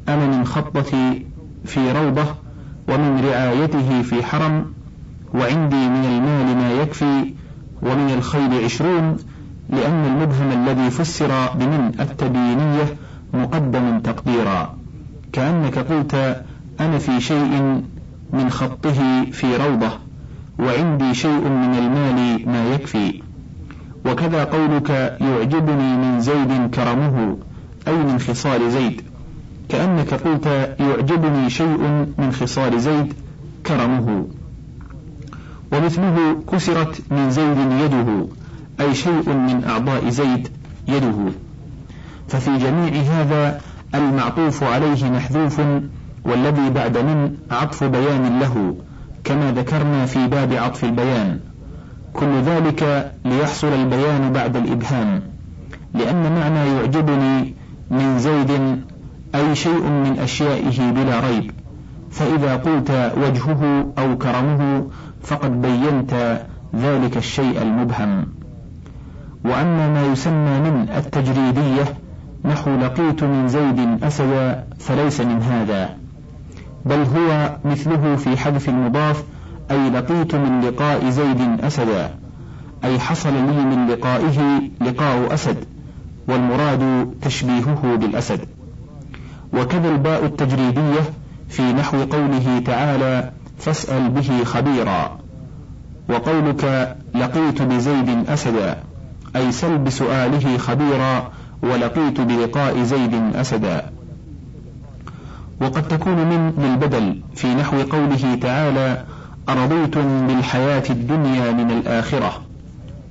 أنا 0.09 0.27
من 0.27 0.45
خطتي 0.45 1.27
في 1.65 1.93
روضة 1.93 2.25
ومن 2.89 3.25
رعايته 3.25 4.03
في 4.03 4.23
حرم 4.23 4.67
وعندي 5.35 5.89
من 5.89 6.05
المال 6.05 6.57
ما 6.57 6.73
يكفي 6.83 7.35
ومن 7.83 8.15
الخيل 8.19 8.65
عشرون 8.65 9.17
لأن 9.71 10.05
المبهم 10.05 10.51
الذي 10.53 10.91
فسر 10.91 11.49
بمن 11.55 11.93
التبيينية 12.01 12.97
مقدم 13.35 14.01
تقديرا. 14.01 14.80
كأنك 15.33 15.79
قلت 15.79 16.43
أنا 16.81 16.99
في 16.99 17.21
شيء 17.21 17.83
من 18.33 18.51
خطه 18.51 19.25
في 19.33 19.57
روضة 19.57 19.90
وعندي 20.59 21.14
شيء 21.14 21.49
من 21.49 21.75
المال 21.75 22.49
ما 22.49 22.75
يكفي. 22.75 23.23
وكذا 24.07 24.45
قولك 24.45 24.90
يعجبني 25.21 25.97
من 25.97 26.21
زيد 26.21 26.71
كرمه 26.75 27.37
أي 27.88 27.97
من 27.97 28.19
خصال 28.19 28.71
زيد. 28.71 29.03
كأنك 29.69 30.14
قلت 30.14 30.47
يعجبني 30.81 31.51
شيء 31.51 32.07
من 32.19 32.33
خصال 32.33 32.81
زيد 32.81 33.12
كرمه. 33.66 34.27
ومثله 35.73 36.43
كسرت 36.53 37.03
من 37.11 37.31
زيد 37.31 37.59
يده 37.59 38.27
أي 38.81 38.95
شيء 38.95 39.29
من 39.29 39.64
أعضاء 39.69 40.09
زيد 40.09 40.49
يده. 40.88 41.33
ففي 42.29 42.59
جميع 42.59 43.03
هذا 43.03 43.61
المعطوف 43.94 44.64
عليه 44.64 45.11
محذوف 45.11 45.61
والذي 46.24 46.70
بعد 46.70 46.98
من 46.98 47.37
عطف 47.50 47.85
بيان 47.85 48.40
له 48.40 48.74
كما 49.24 49.53
ذكرنا 49.53 50.07
في 50.07 50.26
باب 50.26 50.53
عطف 50.53 50.85
البيان. 50.85 51.40
كل 52.12 52.40
ذلك 52.40 53.12
ليحصل 53.24 53.66
البيان 53.68 54.33
بعد 54.33 54.57
الإبهام 54.57 55.22
لأن 55.94 56.22
معنى 56.22 56.76
يعجبني 56.76 57.55
من 57.90 58.18
زيد 58.18 58.81
أي 59.35 59.55
شيء 59.55 59.83
من 59.83 60.18
أشيائه 60.18 60.90
بلا 60.90 61.20
ريب. 61.20 61.50
فإذا 62.11 62.57
قلت 62.57 63.12
وجهه 63.16 63.92
أو 63.98 64.18
كرمه 64.18 64.87
فقد 65.22 65.62
بينت 65.62 66.42
ذلك 66.76 67.16
الشيء 67.16 67.62
المبهم. 67.62 68.26
وأما 69.44 69.88
ما 69.88 70.07
يسمى 70.12 70.61
من 70.61 70.88
التجريدية 70.96 71.85
نحو 72.44 72.76
لقيت 72.76 73.24
من 73.24 73.48
زيد 73.48 74.05
أسدا 74.05 74.64
فليس 74.79 75.20
من 75.20 75.42
هذا. 75.42 75.96
بل 76.85 76.96
هو 77.16 77.57
مثله 77.64 78.16
في 78.16 78.37
حذف 78.37 78.68
المضاف 78.68 79.24
أي 79.70 79.90
لقيت 79.90 80.35
من 80.35 80.61
لقاء 80.61 81.11
زيد 81.11 81.64
أسدا 81.64 82.11
أي 82.85 82.98
حصل 82.98 83.33
لي 83.33 83.64
من 83.64 83.87
لقائه 83.87 84.61
لقاء 84.81 85.35
أسد 85.35 85.57
والمراد 86.29 87.11
تشبيهه 87.22 87.96
بالأسد. 88.00 88.40
وكذا 89.53 89.88
الباء 89.88 90.24
التجريدية 90.24 91.00
في 91.48 91.72
نحو 91.72 92.05
قوله 92.05 92.62
تعالى 92.66 93.31
فاسأل 93.59 94.09
به 94.09 94.44
خبيرا. 94.44 95.18
وقولك 96.09 96.96
لقيت 97.14 97.62
بزيد 97.62 98.29
أسدا 98.29 98.76
أي 99.37 99.53
سل 99.53 99.79
بسؤاله 99.79 100.59
خبيرا 100.59 101.31
ولقيت 101.62 102.20
بلقاء 102.20 102.83
زيد 102.83 103.14
أسدا. 103.35 103.90
وقد 105.61 105.88
تكون 105.88 106.14
من 106.14 106.53
للبدل 106.59 107.20
في 107.35 107.55
نحو 107.55 107.83
قوله 107.83 108.35
تعالى 108.35 109.05
أرضيتم 109.49 110.27
بالحياة 110.27 110.83
الدنيا 110.90 111.53
من 111.53 111.70
الآخرة. 111.70 112.42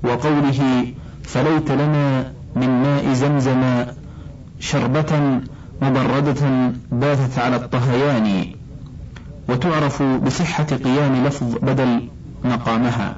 وقوله 0.04 0.88
فليت 1.24 1.72
لنا 1.72 2.32
من 2.56 2.70
ماء 2.84 3.14
زمزم 3.14 3.86
شربة 4.60 5.40
مبردة 5.82 6.72
باتت 6.92 7.40
على 7.40 7.56
الطهيان. 7.56 8.46
وتعرف 9.50 10.04
بصحة 10.04 10.64
قيام 10.64 11.26
لفظ 11.26 11.56
بدل 11.62 12.08
مقامها. 12.46 13.16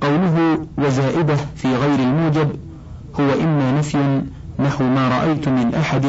قوله 0.00 0.66
وزائدة 0.78 1.36
في 1.56 1.74
غير 1.74 1.98
الموجب 1.98 2.50
هو 3.20 3.42
إما 3.42 3.78
نفي 3.78 4.22
نحو 4.58 4.84
ما 4.84 5.08
رأيت 5.08 5.48
من 5.48 5.74
أحد 5.74 6.04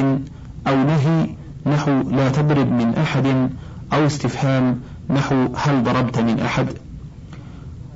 أو 0.68 0.76
نهي 0.76 1.28
نحو 1.66 1.92
لا 1.92 2.30
تضرب 2.30 2.72
من 2.72 2.96
أحد 2.96 3.50
أو 3.94 4.06
استفهام 4.06 4.80
نحو 5.10 5.48
هل 5.56 5.84
ضربت 5.84 6.20
من 6.20 6.39
أحد. 6.39 6.68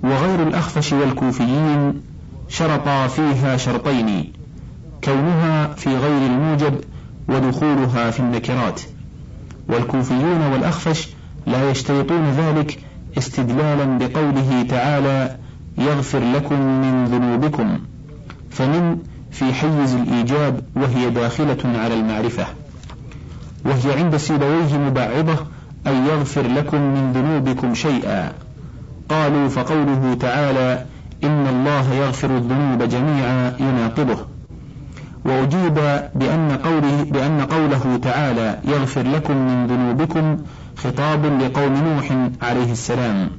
وغير 0.04 0.48
الأخفش 0.48 0.94
والكوفيين 0.94 2.02
شرطا 2.50 3.08
فيها 3.08 3.58
شرطين 3.58 4.34
كونها 5.04 5.68
في 5.68 5.90
غير 5.90 6.32
الموجب 6.32 6.74
ودخولها 7.30 8.12
في 8.12 8.20
النكرات. 8.20 8.82
والكوفيون 9.70 10.42
والأخفش 10.42 11.10
لا 11.48 11.72
يشترطون 11.72 12.32
ذلك 12.32 12.80
استدلالا 13.18 13.98
بقوله 13.98 14.66
تعالى 14.70 15.38
يغفر 15.78 16.20
لكم 16.20 16.62
من 16.62 17.06
ذنوبكم. 17.06 17.78
فمن 18.50 18.98
في 19.32 19.54
حيز 19.54 19.94
الإيجاب 19.94 20.60
وهي 20.76 21.10
داخلة 21.10 21.58
على 21.66 21.94
المعرفة 21.94 22.46
وهي 23.66 24.00
عند 24.00 24.18
سيبويه 24.18 24.78
مبعضة 24.78 25.38
أن 25.88 26.06
يغفر 26.06 26.48
لكم 26.48 26.82
من 26.82 27.14
ذنوبكم 27.14 27.74
شيئا. 27.74 28.32
قالوا 29.10 29.48
فقوله 29.48 30.18
تعالى 30.20 30.86
إن 31.24 31.48
الله 31.48 31.94
يغفر 31.94 32.38
الذنوب 32.38 32.84
جميعا 32.84 33.54
يناقضه. 33.60 34.18
وأجيب 35.26 35.74
بأن 36.16 36.60
قوله 36.64 37.04
بأن 37.04 37.42
قوله 37.42 38.00
تعالى 38.04 38.60
يغفر 38.64 39.02
لكم 39.02 39.38
من 39.38 39.68
ذنوبكم 39.68 40.38
خطاب 40.78 41.26
لقوم 41.26 41.74
نوح 41.74 42.30
عليه 42.42 42.72
السلام. 42.72 43.30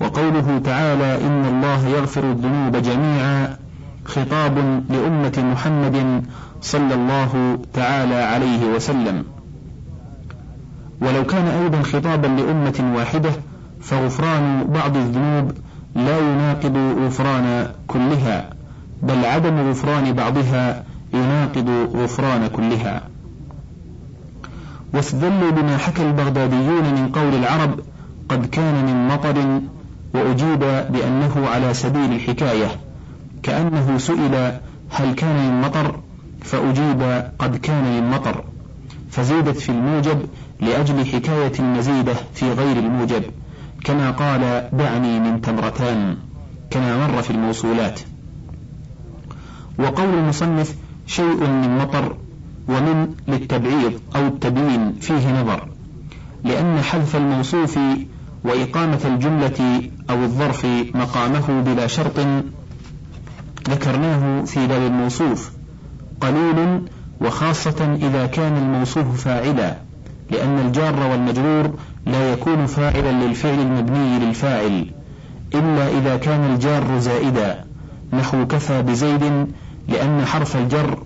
وقوله 0.00 0.60
تعالى 0.64 1.26
إن 1.26 1.44
الله 1.44 1.88
يغفر 1.88 2.30
الذنوب 2.30 2.76
جميعا 2.76 3.61
خطاب 4.04 4.58
لأمة 4.90 5.52
محمد 5.52 6.24
صلى 6.60 6.94
الله 6.94 7.58
تعالى 7.74 8.14
عليه 8.14 8.66
وسلم. 8.74 9.24
ولو 11.00 11.24
كان 11.26 11.46
أيضا 11.46 11.82
خطابا 11.82 12.26
لأمة 12.26 12.94
واحدة 12.96 13.30
فغفران 13.80 14.64
بعض 14.64 14.96
الذنوب 14.96 15.52
لا 15.96 16.18
يناقض 16.18 16.76
غفران 17.06 17.68
كلها 17.86 18.50
بل 19.02 19.24
عدم 19.24 19.70
غفران 19.70 20.12
بعضها 20.12 20.84
يناقض 21.14 21.68
غفران 21.94 22.46
كلها. 22.46 23.02
واستدلوا 24.94 25.50
بما 25.50 25.76
حكى 25.78 26.02
البغداديون 26.02 26.84
من 26.94 27.10
قول 27.14 27.34
العرب 27.34 27.80
قد 28.28 28.46
كان 28.46 28.86
من 28.86 29.08
مطر 29.08 29.60
وأجيب 30.14 30.58
بأنه 30.90 31.48
على 31.54 31.74
سبيل 31.74 32.12
الحكاية. 32.12 32.66
كأنه 33.42 33.98
سئل 33.98 34.60
هل 34.90 35.14
كان 35.14 35.50
من 35.50 35.60
مطر 35.60 36.00
فأجيب 36.42 37.02
قد 37.38 37.56
كان 37.56 37.84
من 37.84 38.10
مطر 38.10 38.44
فزيدت 39.10 39.56
في 39.58 39.68
الموجب 39.68 40.22
لأجل 40.60 41.06
حكاية 41.06 41.52
المزيدة 41.58 42.14
في 42.34 42.52
غير 42.52 42.76
الموجب. 42.76 43.22
كما 43.84 44.10
قال 44.10 44.68
دعني 44.72 45.20
من 45.20 45.40
تمرتان. 45.40 46.16
كما 46.70 47.06
مر 47.06 47.22
في 47.22 47.30
الموصولات. 47.30 48.00
وقول 49.78 50.08
المصنف 50.14 50.74
شيء 51.06 51.46
من 51.46 51.78
مطر 51.78 52.16
ومن 52.68 53.14
للتبعيض 53.28 53.92
أو 54.16 54.26
التبيين 54.26 54.92
فيه 55.00 55.40
نظر. 55.42 55.68
لأن 56.44 56.82
حذف 56.82 57.16
الموصوف 57.16 57.78
وإقامة 58.44 59.00
الجملة 59.04 59.82
أو 60.10 60.22
الظرف 60.22 60.66
مقامه 60.94 61.62
بلا 61.62 61.86
شرط 61.86 62.18
ذكرناه 63.70 64.44
في 64.44 64.66
باب 64.66 64.82
الموصوف 64.82 65.50
قليل 66.20 66.82
وخاصة 67.20 67.98
إذا 68.02 68.26
كان 68.26 68.56
الموصوف 68.56 69.24
فاعلا 69.24 69.76
لأن 70.30 70.58
الجار 70.58 71.06
والمجرور 71.10 71.70
لا 72.06 72.32
يكون 72.32 72.66
فاعلا 72.66 73.12
للفعل 73.12 73.58
المبني 73.58 74.18
للفاعل 74.18 74.86
إلا 75.54 75.88
إذا 75.88 76.16
كان 76.16 76.54
الجار 76.54 76.98
زائدا 76.98 77.64
نحو 78.12 78.46
كفى 78.46 78.82
بزيد 78.82 79.46
لأن 79.88 80.24
حرف 80.26 80.56
الجر 80.56 80.98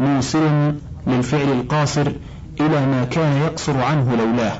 موصل 0.00 0.74
للفعل 1.06 1.52
القاصر 1.52 2.12
إلى 2.60 2.86
ما 2.86 3.04
كان 3.04 3.36
يقصر 3.42 3.82
عنه 3.82 4.16
لولاه 4.16 4.52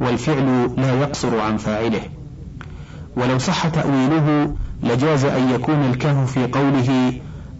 والفعل 0.00 0.70
لا 0.76 1.00
يقصر 1.00 1.40
عن 1.40 1.56
فاعله. 1.56 2.00
ولو 3.16 3.38
صح 3.38 3.68
تأويله 3.68 4.54
لجاز 4.82 5.24
أن 5.24 5.50
يكون 5.50 5.84
الكهف 5.90 6.32
في 6.32 6.46
قوله 6.46 7.12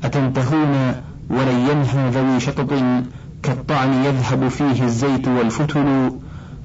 أتنتهون 0.05 0.95
ولن 1.31 1.59
ينهى 1.71 2.11
ذوي 2.11 2.41
شطط 2.41 2.71
كالطعن 3.43 3.93
يذهب 3.93 4.49
فيه 4.49 4.85
الزيت 4.85 5.29
والفتل 5.29 6.11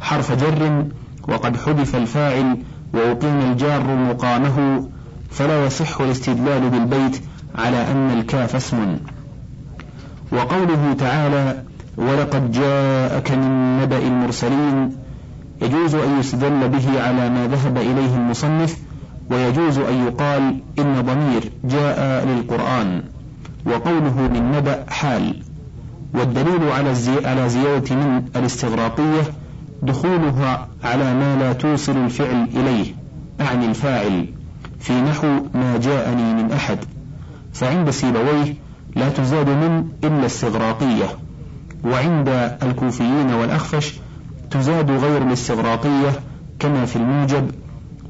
حرف 0.02 0.32
جر 0.32 0.86
وقد 1.28 1.58
حذف 1.58 1.96
الفاعل 1.96 2.58
وأقيم 2.94 3.40
الجار 3.52 3.84
مقامه 3.96 4.88
فلا 5.32 5.66
يصح 5.66 6.02
الاستدلال 6.02 6.70
بالبيت 6.70 7.22
على 7.56 7.92
أن 7.92 8.20
الكاف 8.20 8.56
اسم 8.56 8.98
وقوله 10.32 10.94
تعالى 11.00 11.64
ولقد 11.98 12.52
جاءك 12.52 13.32
من 13.32 13.80
نبأ 13.82 13.98
المرسلين 13.98 14.96
يجوز 15.62 15.96
أن 15.96 16.20
يستدل 16.20 16.70
به 16.70 17.02
على 17.02 17.30
ما 17.30 17.48
ذهب 17.48 17.78
إليه 17.78 18.16
المصنف 18.16 18.78
ويجوز 19.32 19.78
أن 19.78 20.08
يقال 20.08 20.58
إن 20.80 21.02
ضمير 21.02 21.52
جاء 21.63 22.26
للقرآن 22.26 23.04
وقوله 23.65 24.22
من 24.34 24.52
نبأ 24.52 24.86
حال 24.89 25.36
والدليل 26.13 26.63
على 26.72 26.94
على 27.26 27.50
زيادة 27.50 27.96
من 27.96 28.24
الاستغراقية 28.36 29.22
دخولها 29.84 30.67
على 30.84 31.13
ما 31.13 31.36
لا 31.36 31.54
توصل 31.54 31.98
الفعل 31.98 32.48
إليه 32.56 32.86
أعني 33.41 33.65
الفاعل 33.65 34.28
في 34.80 35.02
نحو 35.02 35.28
ما 35.54 35.78
جاءني 35.78 36.34
من 36.34 36.52
أحد. 36.52 36.78
فعند 37.54 37.89
سيبويه 37.89 38.54
لا 38.96 39.10
تزاد 39.10 39.50
من 39.50 39.88
إلا 40.04 40.26
استغراقية 40.26 41.06
وعند 41.84 42.30
الكوفيين 42.63 43.34
والأخفش 43.34 43.94
تزاد 44.52 44.91
غير 44.91 45.22
الاستغراقية 45.22 46.12
كما 46.60 46.86
في 46.86 46.96
الموجب 46.96 47.52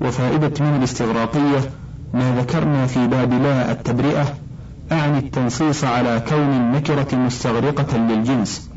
وفائدة 0.02 0.66
من 0.66 0.76
الاستغراقية 0.78 1.60
ما 2.14 2.36
ذكرنا 2.40 2.86
في 2.86 3.08
باب 3.08 3.34
لا 3.34 3.72
التبرئة 3.72 4.26
أعني 4.92 5.18
التنصيص 5.18 5.84
على 5.84 6.22
كون 6.30 6.54
النكرة 6.54 7.16
مستغرقة 7.16 7.98
للجنس 7.98 8.70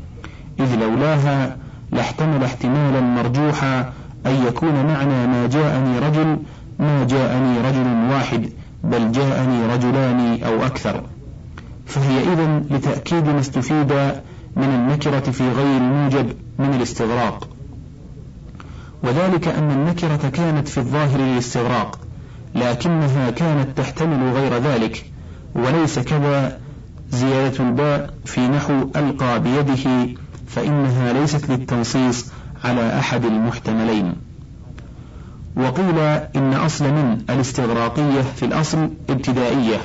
إذ 0.59 0.75
لولاها 0.75 1.57
لاحتمل 1.91 2.43
احتمالا 2.43 3.01
مرجوحا 3.01 3.79
أن 4.25 4.45
يكون 4.47 4.85
معنى 4.85 5.27
ما 5.27 5.47
جاءني 5.47 5.99
رجل 5.99 6.37
ما 6.79 7.03
جاءني 7.09 7.61
رجل 7.61 8.11
واحد 8.11 8.49
بل 8.83 9.11
جاءني 9.11 9.65
رجلان 9.65 10.43
أو 10.43 10.65
أكثر. 10.65 11.03
فهي 11.85 12.19
إذن 12.33 12.65
لتأكيد 12.71 13.25
ما 13.25 13.39
استفيد 13.39 13.93
من 14.55 14.63
النكرة 14.63 15.31
في 15.31 15.49
غير 15.49 15.77
الموجب 15.77 16.33
من 16.59 16.73
الاستغراق. 16.73 17.54
وذلك 19.03 19.47
أن 19.47 19.71
النكرة 19.71 20.29
كانت 20.29 20.67
في 20.67 20.77
الظاهر 20.77 21.19
للاستغراق 21.19 21.99
لكنها 22.55 23.31
كانت 23.31 23.77
تحتمل 23.77 24.33
غير 24.33 24.57
ذلك 24.57 25.05
وليس 25.55 25.99
كذا 25.99 26.59
زيادة 27.11 27.63
الباء 27.63 28.13
في 28.25 28.47
نحو 28.47 28.73
ألقى 28.95 29.39
بيده 29.39 30.13
فإنها 30.47 31.13
ليست 31.13 31.49
للتنصيص 31.49 32.25
على 32.63 32.99
أحد 32.99 33.25
المحتملين. 33.25 34.13
وقيل 35.55 35.99
إن 36.35 36.53
أصل 36.53 36.85
من 36.85 37.21
الاستغراقية 37.29 38.21
في 38.21 38.45
الأصل 38.45 38.89
ابتدائية 39.09 39.77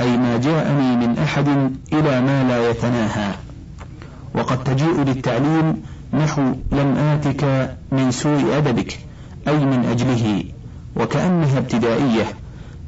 أي 0.00 0.16
ما 0.16 0.36
جاءني 0.36 1.06
من 1.06 1.18
أحد 1.18 1.48
إلى 1.92 2.20
ما 2.20 2.44
لا 2.48 2.70
يتناهى. 2.70 3.34
وقد 4.34 4.64
تجيء 4.64 5.00
للتعليم 5.02 5.82
نحو 6.12 6.42
لم 6.72 6.96
آتك 6.96 7.74
من 7.92 8.10
سوء 8.10 8.56
أدبك 8.56 8.98
أي 9.48 9.64
من 9.64 9.84
أجله 9.84 10.44
وكأنها 10.96 11.58
ابتدائية 11.58 12.24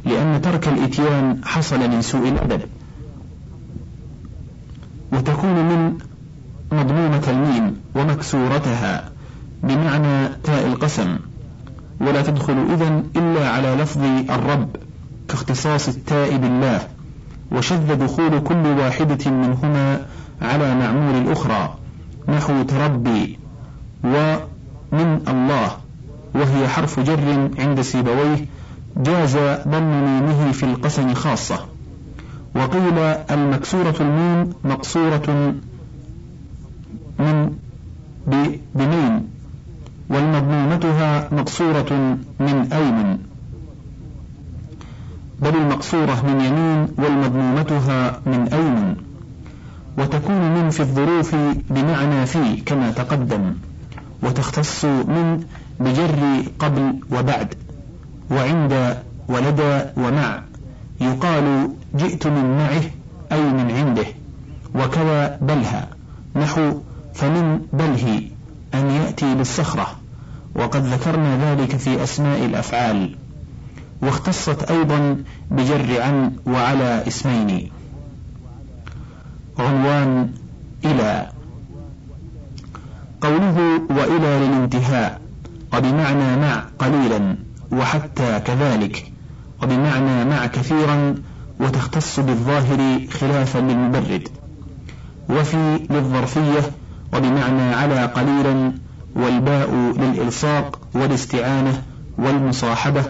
لأن 0.05 0.41
ترك 0.43 0.69
الإتيان 0.69 1.41
حصل 1.45 1.91
من 1.91 2.03
سوء 2.03 2.29
الأدب. 2.29 2.61
وتكون 5.13 5.55
من 5.55 5.99
مضمومة 6.73 7.23
الميم 7.29 7.77
ومكسورتها 7.95 9.11
بمعنى 9.63 10.29
تاء 10.45 10.67
القسم 10.67 11.19
ولا 12.01 12.23
تدخل 12.23 12.53
إذن 12.73 13.05
إلا 13.17 13.49
على 13.49 13.75
لفظ 13.75 14.03
الرب 14.31 14.77
كاختصاص 15.29 15.89
التاء 15.89 16.37
بالله 16.37 16.81
وشذ 17.53 17.95
دخول 17.95 18.41
كل 18.41 18.67
واحدة 18.67 19.31
منهما 19.31 20.07
على 20.43 20.75
معمول 20.75 21.15
الأخرى. 21.23 21.80
نحو 22.31 22.63
تربي 22.63 23.39
ومن 24.05 25.21
الله 25.29 25.71
وهي 26.35 26.69
حرف 26.69 27.01
جر 27.01 27.51
عند 27.59 27.81
سيبويه 27.81 28.47
جاز 28.97 29.37
ضم 29.69 30.05
ميمه 30.05 30.53
في 30.53 30.63
القسم 30.63 31.15
خاصة. 31.15 31.67
وقيل 32.55 32.99
المكسورة 33.31 33.95
الميم 34.01 34.53
مقصورة 34.65 35.55
من 37.19 37.57
بمين 38.75 39.29
والمضمومتها 40.11 41.29
مقصورة 41.33 42.19
من 42.41 42.69
أيمن 42.73 43.19
بل 45.43 45.55
المقصورة 45.57 46.23
من 46.27 46.41
يمين 46.41 46.89
والمضمومتها 46.99 48.21
من 48.27 48.49
أيمن 48.53 48.97
وتكون 50.01 50.55
من 50.55 50.71
في 50.71 50.81
الظروف 50.81 51.35
بمعنى 51.71 52.27
في 52.27 52.57
كما 52.57 52.91
تقدم 52.91 53.55
وتختص 54.23 54.85
من 54.85 55.45
بجر 55.81 56.43
قبل 56.59 56.95
وبعد 57.13 57.55
وعند 58.31 58.97
ولدى 59.29 59.83
ومع 59.97 60.43
يقال 61.01 61.71
جئت 61.95 62.27
من 62.27 62.57
معه 62.57 62.83
أي 63.33 63.43
من 63.43 63.71
عنده 63.71 64.07
وكذا 64.75 65.39
بلها 65.41 65.89
نحو 66.37 66.81
فمن 67.15 67.61
بله 67.73 68.23
أن 68.75 68.91
يأتي 68.91 69.35
بالصخرة 69.35 69.87
وقد 70.55 70.85
ذكرنا 70.85 71.55
ذلك 71.55 71.77
في 71.77 72.03
أسماء 72.03 72.45
الأفعال 72.45 73.17
واختصت 74.03 74.63
أيضا 74.63 75.17
بجر 75.51 76.03
عن 76.03 76.33
وعلى 76.47 77.05
اسمين. 77.07 77.71
عنوان 79.61 80.31
إلى. 80.85 81.27
قوله 83.21 83.57
وإلى 83.91 84.47
للانتهاء 84.47 85.21
وبمعنى 85.75 86.37
مع 86.37 86.65
قليلا 86.79 87.37
وحتى 87.73 88.41
كذلك 88.41 89.13
وبمعنى 89.63 90.25
مع 90.25 90.47
كثيرا 90.47 91.15
وتختص 91.61 92.21
بالظاهر 92.21 93.01
خلافا 93.21 93.59
للمبرد 93.59 94.29
وفي 95.31 95.81
للظرفية 95.91 96.61
وبمعنى 97.15 97.63
على 97.75 98.05
قليلا 98.07 98.73
والباء 99.17 99.71
للإلصاق 99.99 100.79
والاستعانة 100.95 101.83
والمصاحبة 102.19 103.03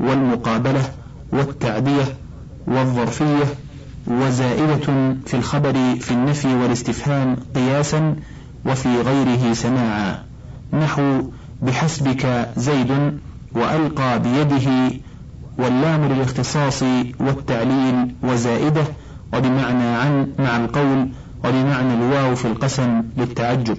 والمقابلة 0.00 0.82
والتعدية 1.32 2.04
والظرفية 2.66 3.44
وزائدة 4.08 5.16
في 5.26 5.34
الخبر 5.34 5.72
في 6.00 6.10
النفي 6.10 6.54
والاستفهام 6.54 7.36
قياسا 7.54 8.16
وفي 8.66 9.00
غيره 9.00 9.52
سماعا. 9.52 10.18
نحو 10.72 11.22
بحسبك 11.62 12.48
زيد 12.56 13.18
وألقى 13.52 14.22
بيده 14.22 14.90
واللام 15.58 16.04
للاختصاص 16.04 16.82
والتعليل 17.20 18.14
وزائدة 18.22 18.84
وبمعنى 19.34 19.84
عن 19.84 20.28
مع 20.38 20.56
القول 20.56 21.08
وبمعنى 21.44 21.94
الواو 21.94 22.34
في 22.34 22.44
القسم 22.44 23.02
للتعجب 23.16 23.78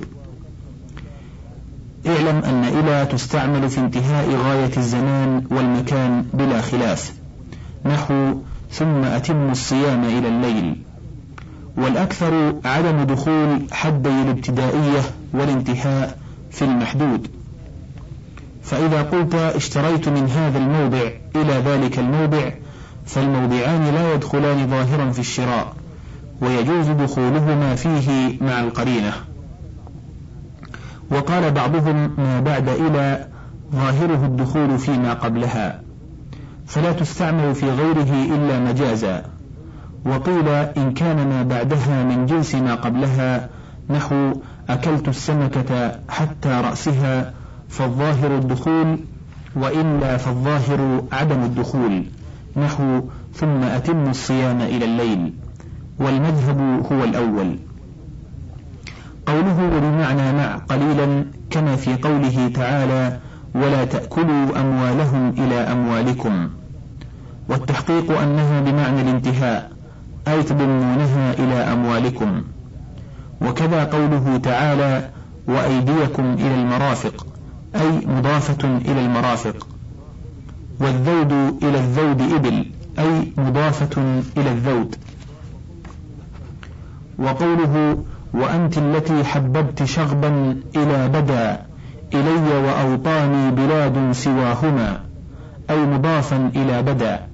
اعلم 2.08 2.38
أن 2.38 2.64
إلى 2.64 3.06
تستعمل 3.12 3.70
في 3.70 3.80
انتهاء 3.80 4.30
غاية 4.36 4.78
الزمان 4.78 5.44
والمكان 5.52 6.26
بلا 6.34 6.62
خلاف. 6.62 7.14
نحو 7.86 8.34
ثم 8.72 9.04
أتم 9.04 9.50
الصيام 9.52 10.04
إلى 10.04 10.28
الليل. 10.28 10.76
والأكثر 11.78 12.56
عدم 12.66 13.04
دخول 13.04 13.60
حدي 13.72 14.10
الابتدائية 14.10 15.02
والانتهاء 15.34 16.18
في 16.52 16.66
المحدود. 16.66 17.28
فإذا 18.64 19.02
قلت 19.02 19.36
اشتريت 19.36 20.10
من 20.10 20.30
هذا 20.30 20.58
الموضع 20.58 21.10
إلى 21.36 21.54
ذلك 21.54 22.00
الموضع 22.00 22.52
فالموضعان 23.06 23.86
لا 23.96 24.14
يدخلان 24.14 24.68
ظاهرا 24.68 25.12
في 25.12 25.20
الشراء 25.20 25.74
ويجوز 26.42 26.88
دخولهما 26.88 27.76
فيه 27.76 28.38
مع 28.42 28.60
القرينة. 28.60 29.14
وقال 31.12 31.52
بعضهم 31.52 32.12
ما 32.18 32.40
بعد 32.40 32.70
إلى 32.70 33.28
ظاهره 33.76 34.26
الدخول 34.26 34.78
فيما 34.78 35.14
قبلها. 35.14 35.89
فلا 36.70 36.92
تستعمل 36.92 37.56
في 37.56 37.70
غيره 37.70 38.36
إلا 38.36 38.60
مجازا. 38.60 39.24
وقيل 40.06 40.48
إن 40.50 40.94
كان 40.94 41.28
ما 41.28 41.44
بعدها 41.44 42.04
من 42.04 42.26
جنس 42.26 42.56
ما 42.56 42.76
قبلها 42.76 43.50
نحو 43.90 44.34
أكلت 44.70 45.08
السمكة 45.08 46.00
حتى 46.10 46.50
رأسها 46.50 47.34
فالظاهر 47.70 48.38
الدخول 48.38 49.00
وإلا 49.56 50.18
فالظاهر 50.18 51.04
عدم 51.12 51.44
الدخول 51.44 52.04
نحو 52.58 53.02
ثم 53.34 53.64
أتم 53.64 54.10
الصيام 54.10 54.62
إلى 54.62 54.86
الليل. 54.86 55.34
والمذهب 56.00 56.86
هو 56.92 57.04
الأول. 57.04 57.60
قوله 59.26 59.78
وبمعنى 59.78 60.34
مع 60.34 60.56
قليلا 60.56 61.26
كما 61.50 61.76
في 61.76 61.96
قوله 61.96 62.52
تعالى 62.54 63.20
ولا 63.56 63.86
تأكلوا 63.86 64.62
أموالهم 64.62 65.30
إلى 65.30 65.56
أموالكم 65.56 66.50
والتحقيق 67.50 68.20
أنها 68.20 68.62
بمعنى 68.62 69.02
الانتهاء 69.02 69.72
أي 70.28 70.44
تضمونها 70.44 71.34
إلى 71.34 71.54
أموالكم. 71.54 72.44
وكذا 73.42 73.84
قوله 73.84 74.38
تعالى 74.38 75.10
وأيديكم 75.48 76.34
إلى 76.34 76.56
المرافق 76.56 77.28
أي 77.76 78.06
مضافة 78.06 78.78
إلى 78.78 79.06
المرافق. 79.06 79.68
والذود 80.80 81.32
إلى 81.64 81.80
الذود 81.80 82.22
إبل 82.22 82.66
أي 83.00 83.34
مضافة 83.38 84.22
إلى 84.38 84.52
الذود. 84.52 84.96
وقوله 87.20 88.04
وأنت 88.34 88.78
التي 88.78 89.24
حببت 89.24 89.84
شغبا 89.84 90.62
إلى 90.76 91.08
بدا 91.08 91.66
إلي 92.14 92.58
وأوطاني 92.58 93.52
بلاد 93.52 94.12
سواهما 94.12 95.00
أي 95.70 95.86
مضافا 95.86 96.52
إلى 96.56 96.82
بدا 96.82 97.29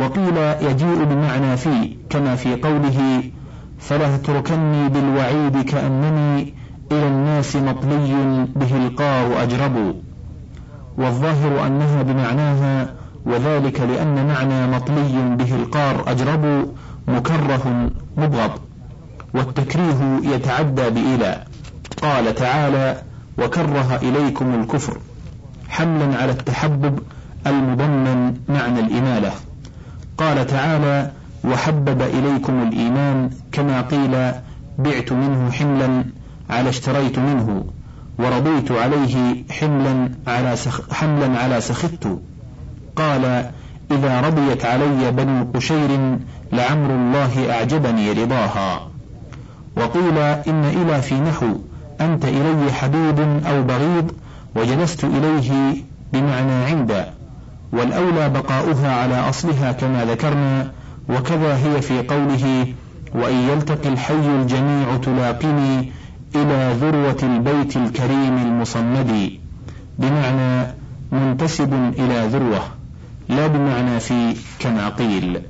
وقيل 0.00 0.36
يجيء 0.70 1.04
بمعنى 1.04 1.56
في 1.56 1.96
كما 2.10 2.36
في 2.36 2.54
قوله 2.54 3.22
فلا 3.78 4.16
تتركني 4.16 4.88
بالوعيد 4.88 5.62
كأنني 5.62 6.54
إلى 6.92 7.06
الناس 7.06 7.56
مطلي 7.56 8.46
به 8.56 8.76
القار 8.86 9.42
أجرب 9.42 9.94
والظاهر 10.98 11.66
أنها 11.66 12.02
بمعناها 12.02 12.94
وذلك 13.26 13.80
لأن 13.80 14.26
معنى 14.26 14.66
مطلي 14.66 15.36
به 15.36 15.54
القار 15.54 16.10
أجرب 16.10 16.68
مكره 17.08 17.90
مبغض 18.16 18.50
والتكريه 19.34 20.20
يتعدى 20.22 20.90
بإلى 20.90 21.44
قال 22.02 22.34
تعالى 22.34 23.02
وكره 23.38 23.96
إليكم 24.02 24.54
الكفر 24.54 24.98
حملا 25.68 26.18
على 26.18 26.32
التحبب 26.32 26.98
المضمن 27.46 28.34
معنى 28.48 28.80
الإمالة. 28.80 29.30
قال 30.18 30.46
تعالى 30.46 31.10
وحبب 31.44 32.02
إليكم 32.02 32.62
الإيمان 32.62 33.30
كما 33.52 33.80
قيل 33.80 34.32
بعت 34.78 35.12
منه 35.12 35.50
حملا 35.50 36.04
على 36.50 36.68
اشتريت 36.68 37.18
منه 37.18 37.64
ورضيت 38.18 38.72
عليه 38.72 39.44
حملا 39.50 40.10
على 40.26 40.56
سخ 40.56 40.92
حملا 40.92 41.38
على 41.38 41.60
سخطت. 41.60 42.20
قال 42.96 43.50
إذا 43.90 44.20
رضيت 44.20 44.64
علي 44.64 45.10
بنو 45.10 45.46
قشير 45.54 46.18
لعمر 46.52 46.90
الله 46.94 47.50
أعجبني 47.50 48.12
رضاها. 48.12 48.88
وقيل 49.76 50.18
إن 50.18 50.64
إلى 50.64 51.02
في 51.02 51.14
نحو 51.20 51.46
أنت 52.00 52.24
إلي 52.24 52.72
حبيب 52.72 53.20
أو 53.46 53.62
بغيض 53.62 54.12
وجلست 54.56 55.04
إليه 55.04 55.76
بمعنى 56.12 56.52
عند. 56.52 57.17
والأولى 57.72 58.28
بقاؤها 58.28 58.94
على 59.02 59.28
أصلها 59.28 59.72
كما 59.72 60.04
ذكرنا 60.04 60.72
وكذا 61.08 61.56
هي 61.56 61.82
في 61.82 62.02
قوله 62.02 62.66
وإن 63.14 63.34
يلتقي 63.36 63.88
الحي 63.88 64.14
الجميع 64.40 64.96
تلاقني 64.96 65.92
إلى 66.34 66.72
ذروة 66.80 67.16
البيت 67.22 67.76
الكريم 67.76 68.36
المصمد 68.38 69.30
بمعنى 69.98 70.74
منتسب 71.12 71.74
إلى 71.98 72.26
ذروة 72.26 72.60
لا 73.28 73.46
بمعنى 73.46 74.00
في 74.00 74.34
كما 74.58 74.88
قيل 74.88 75.40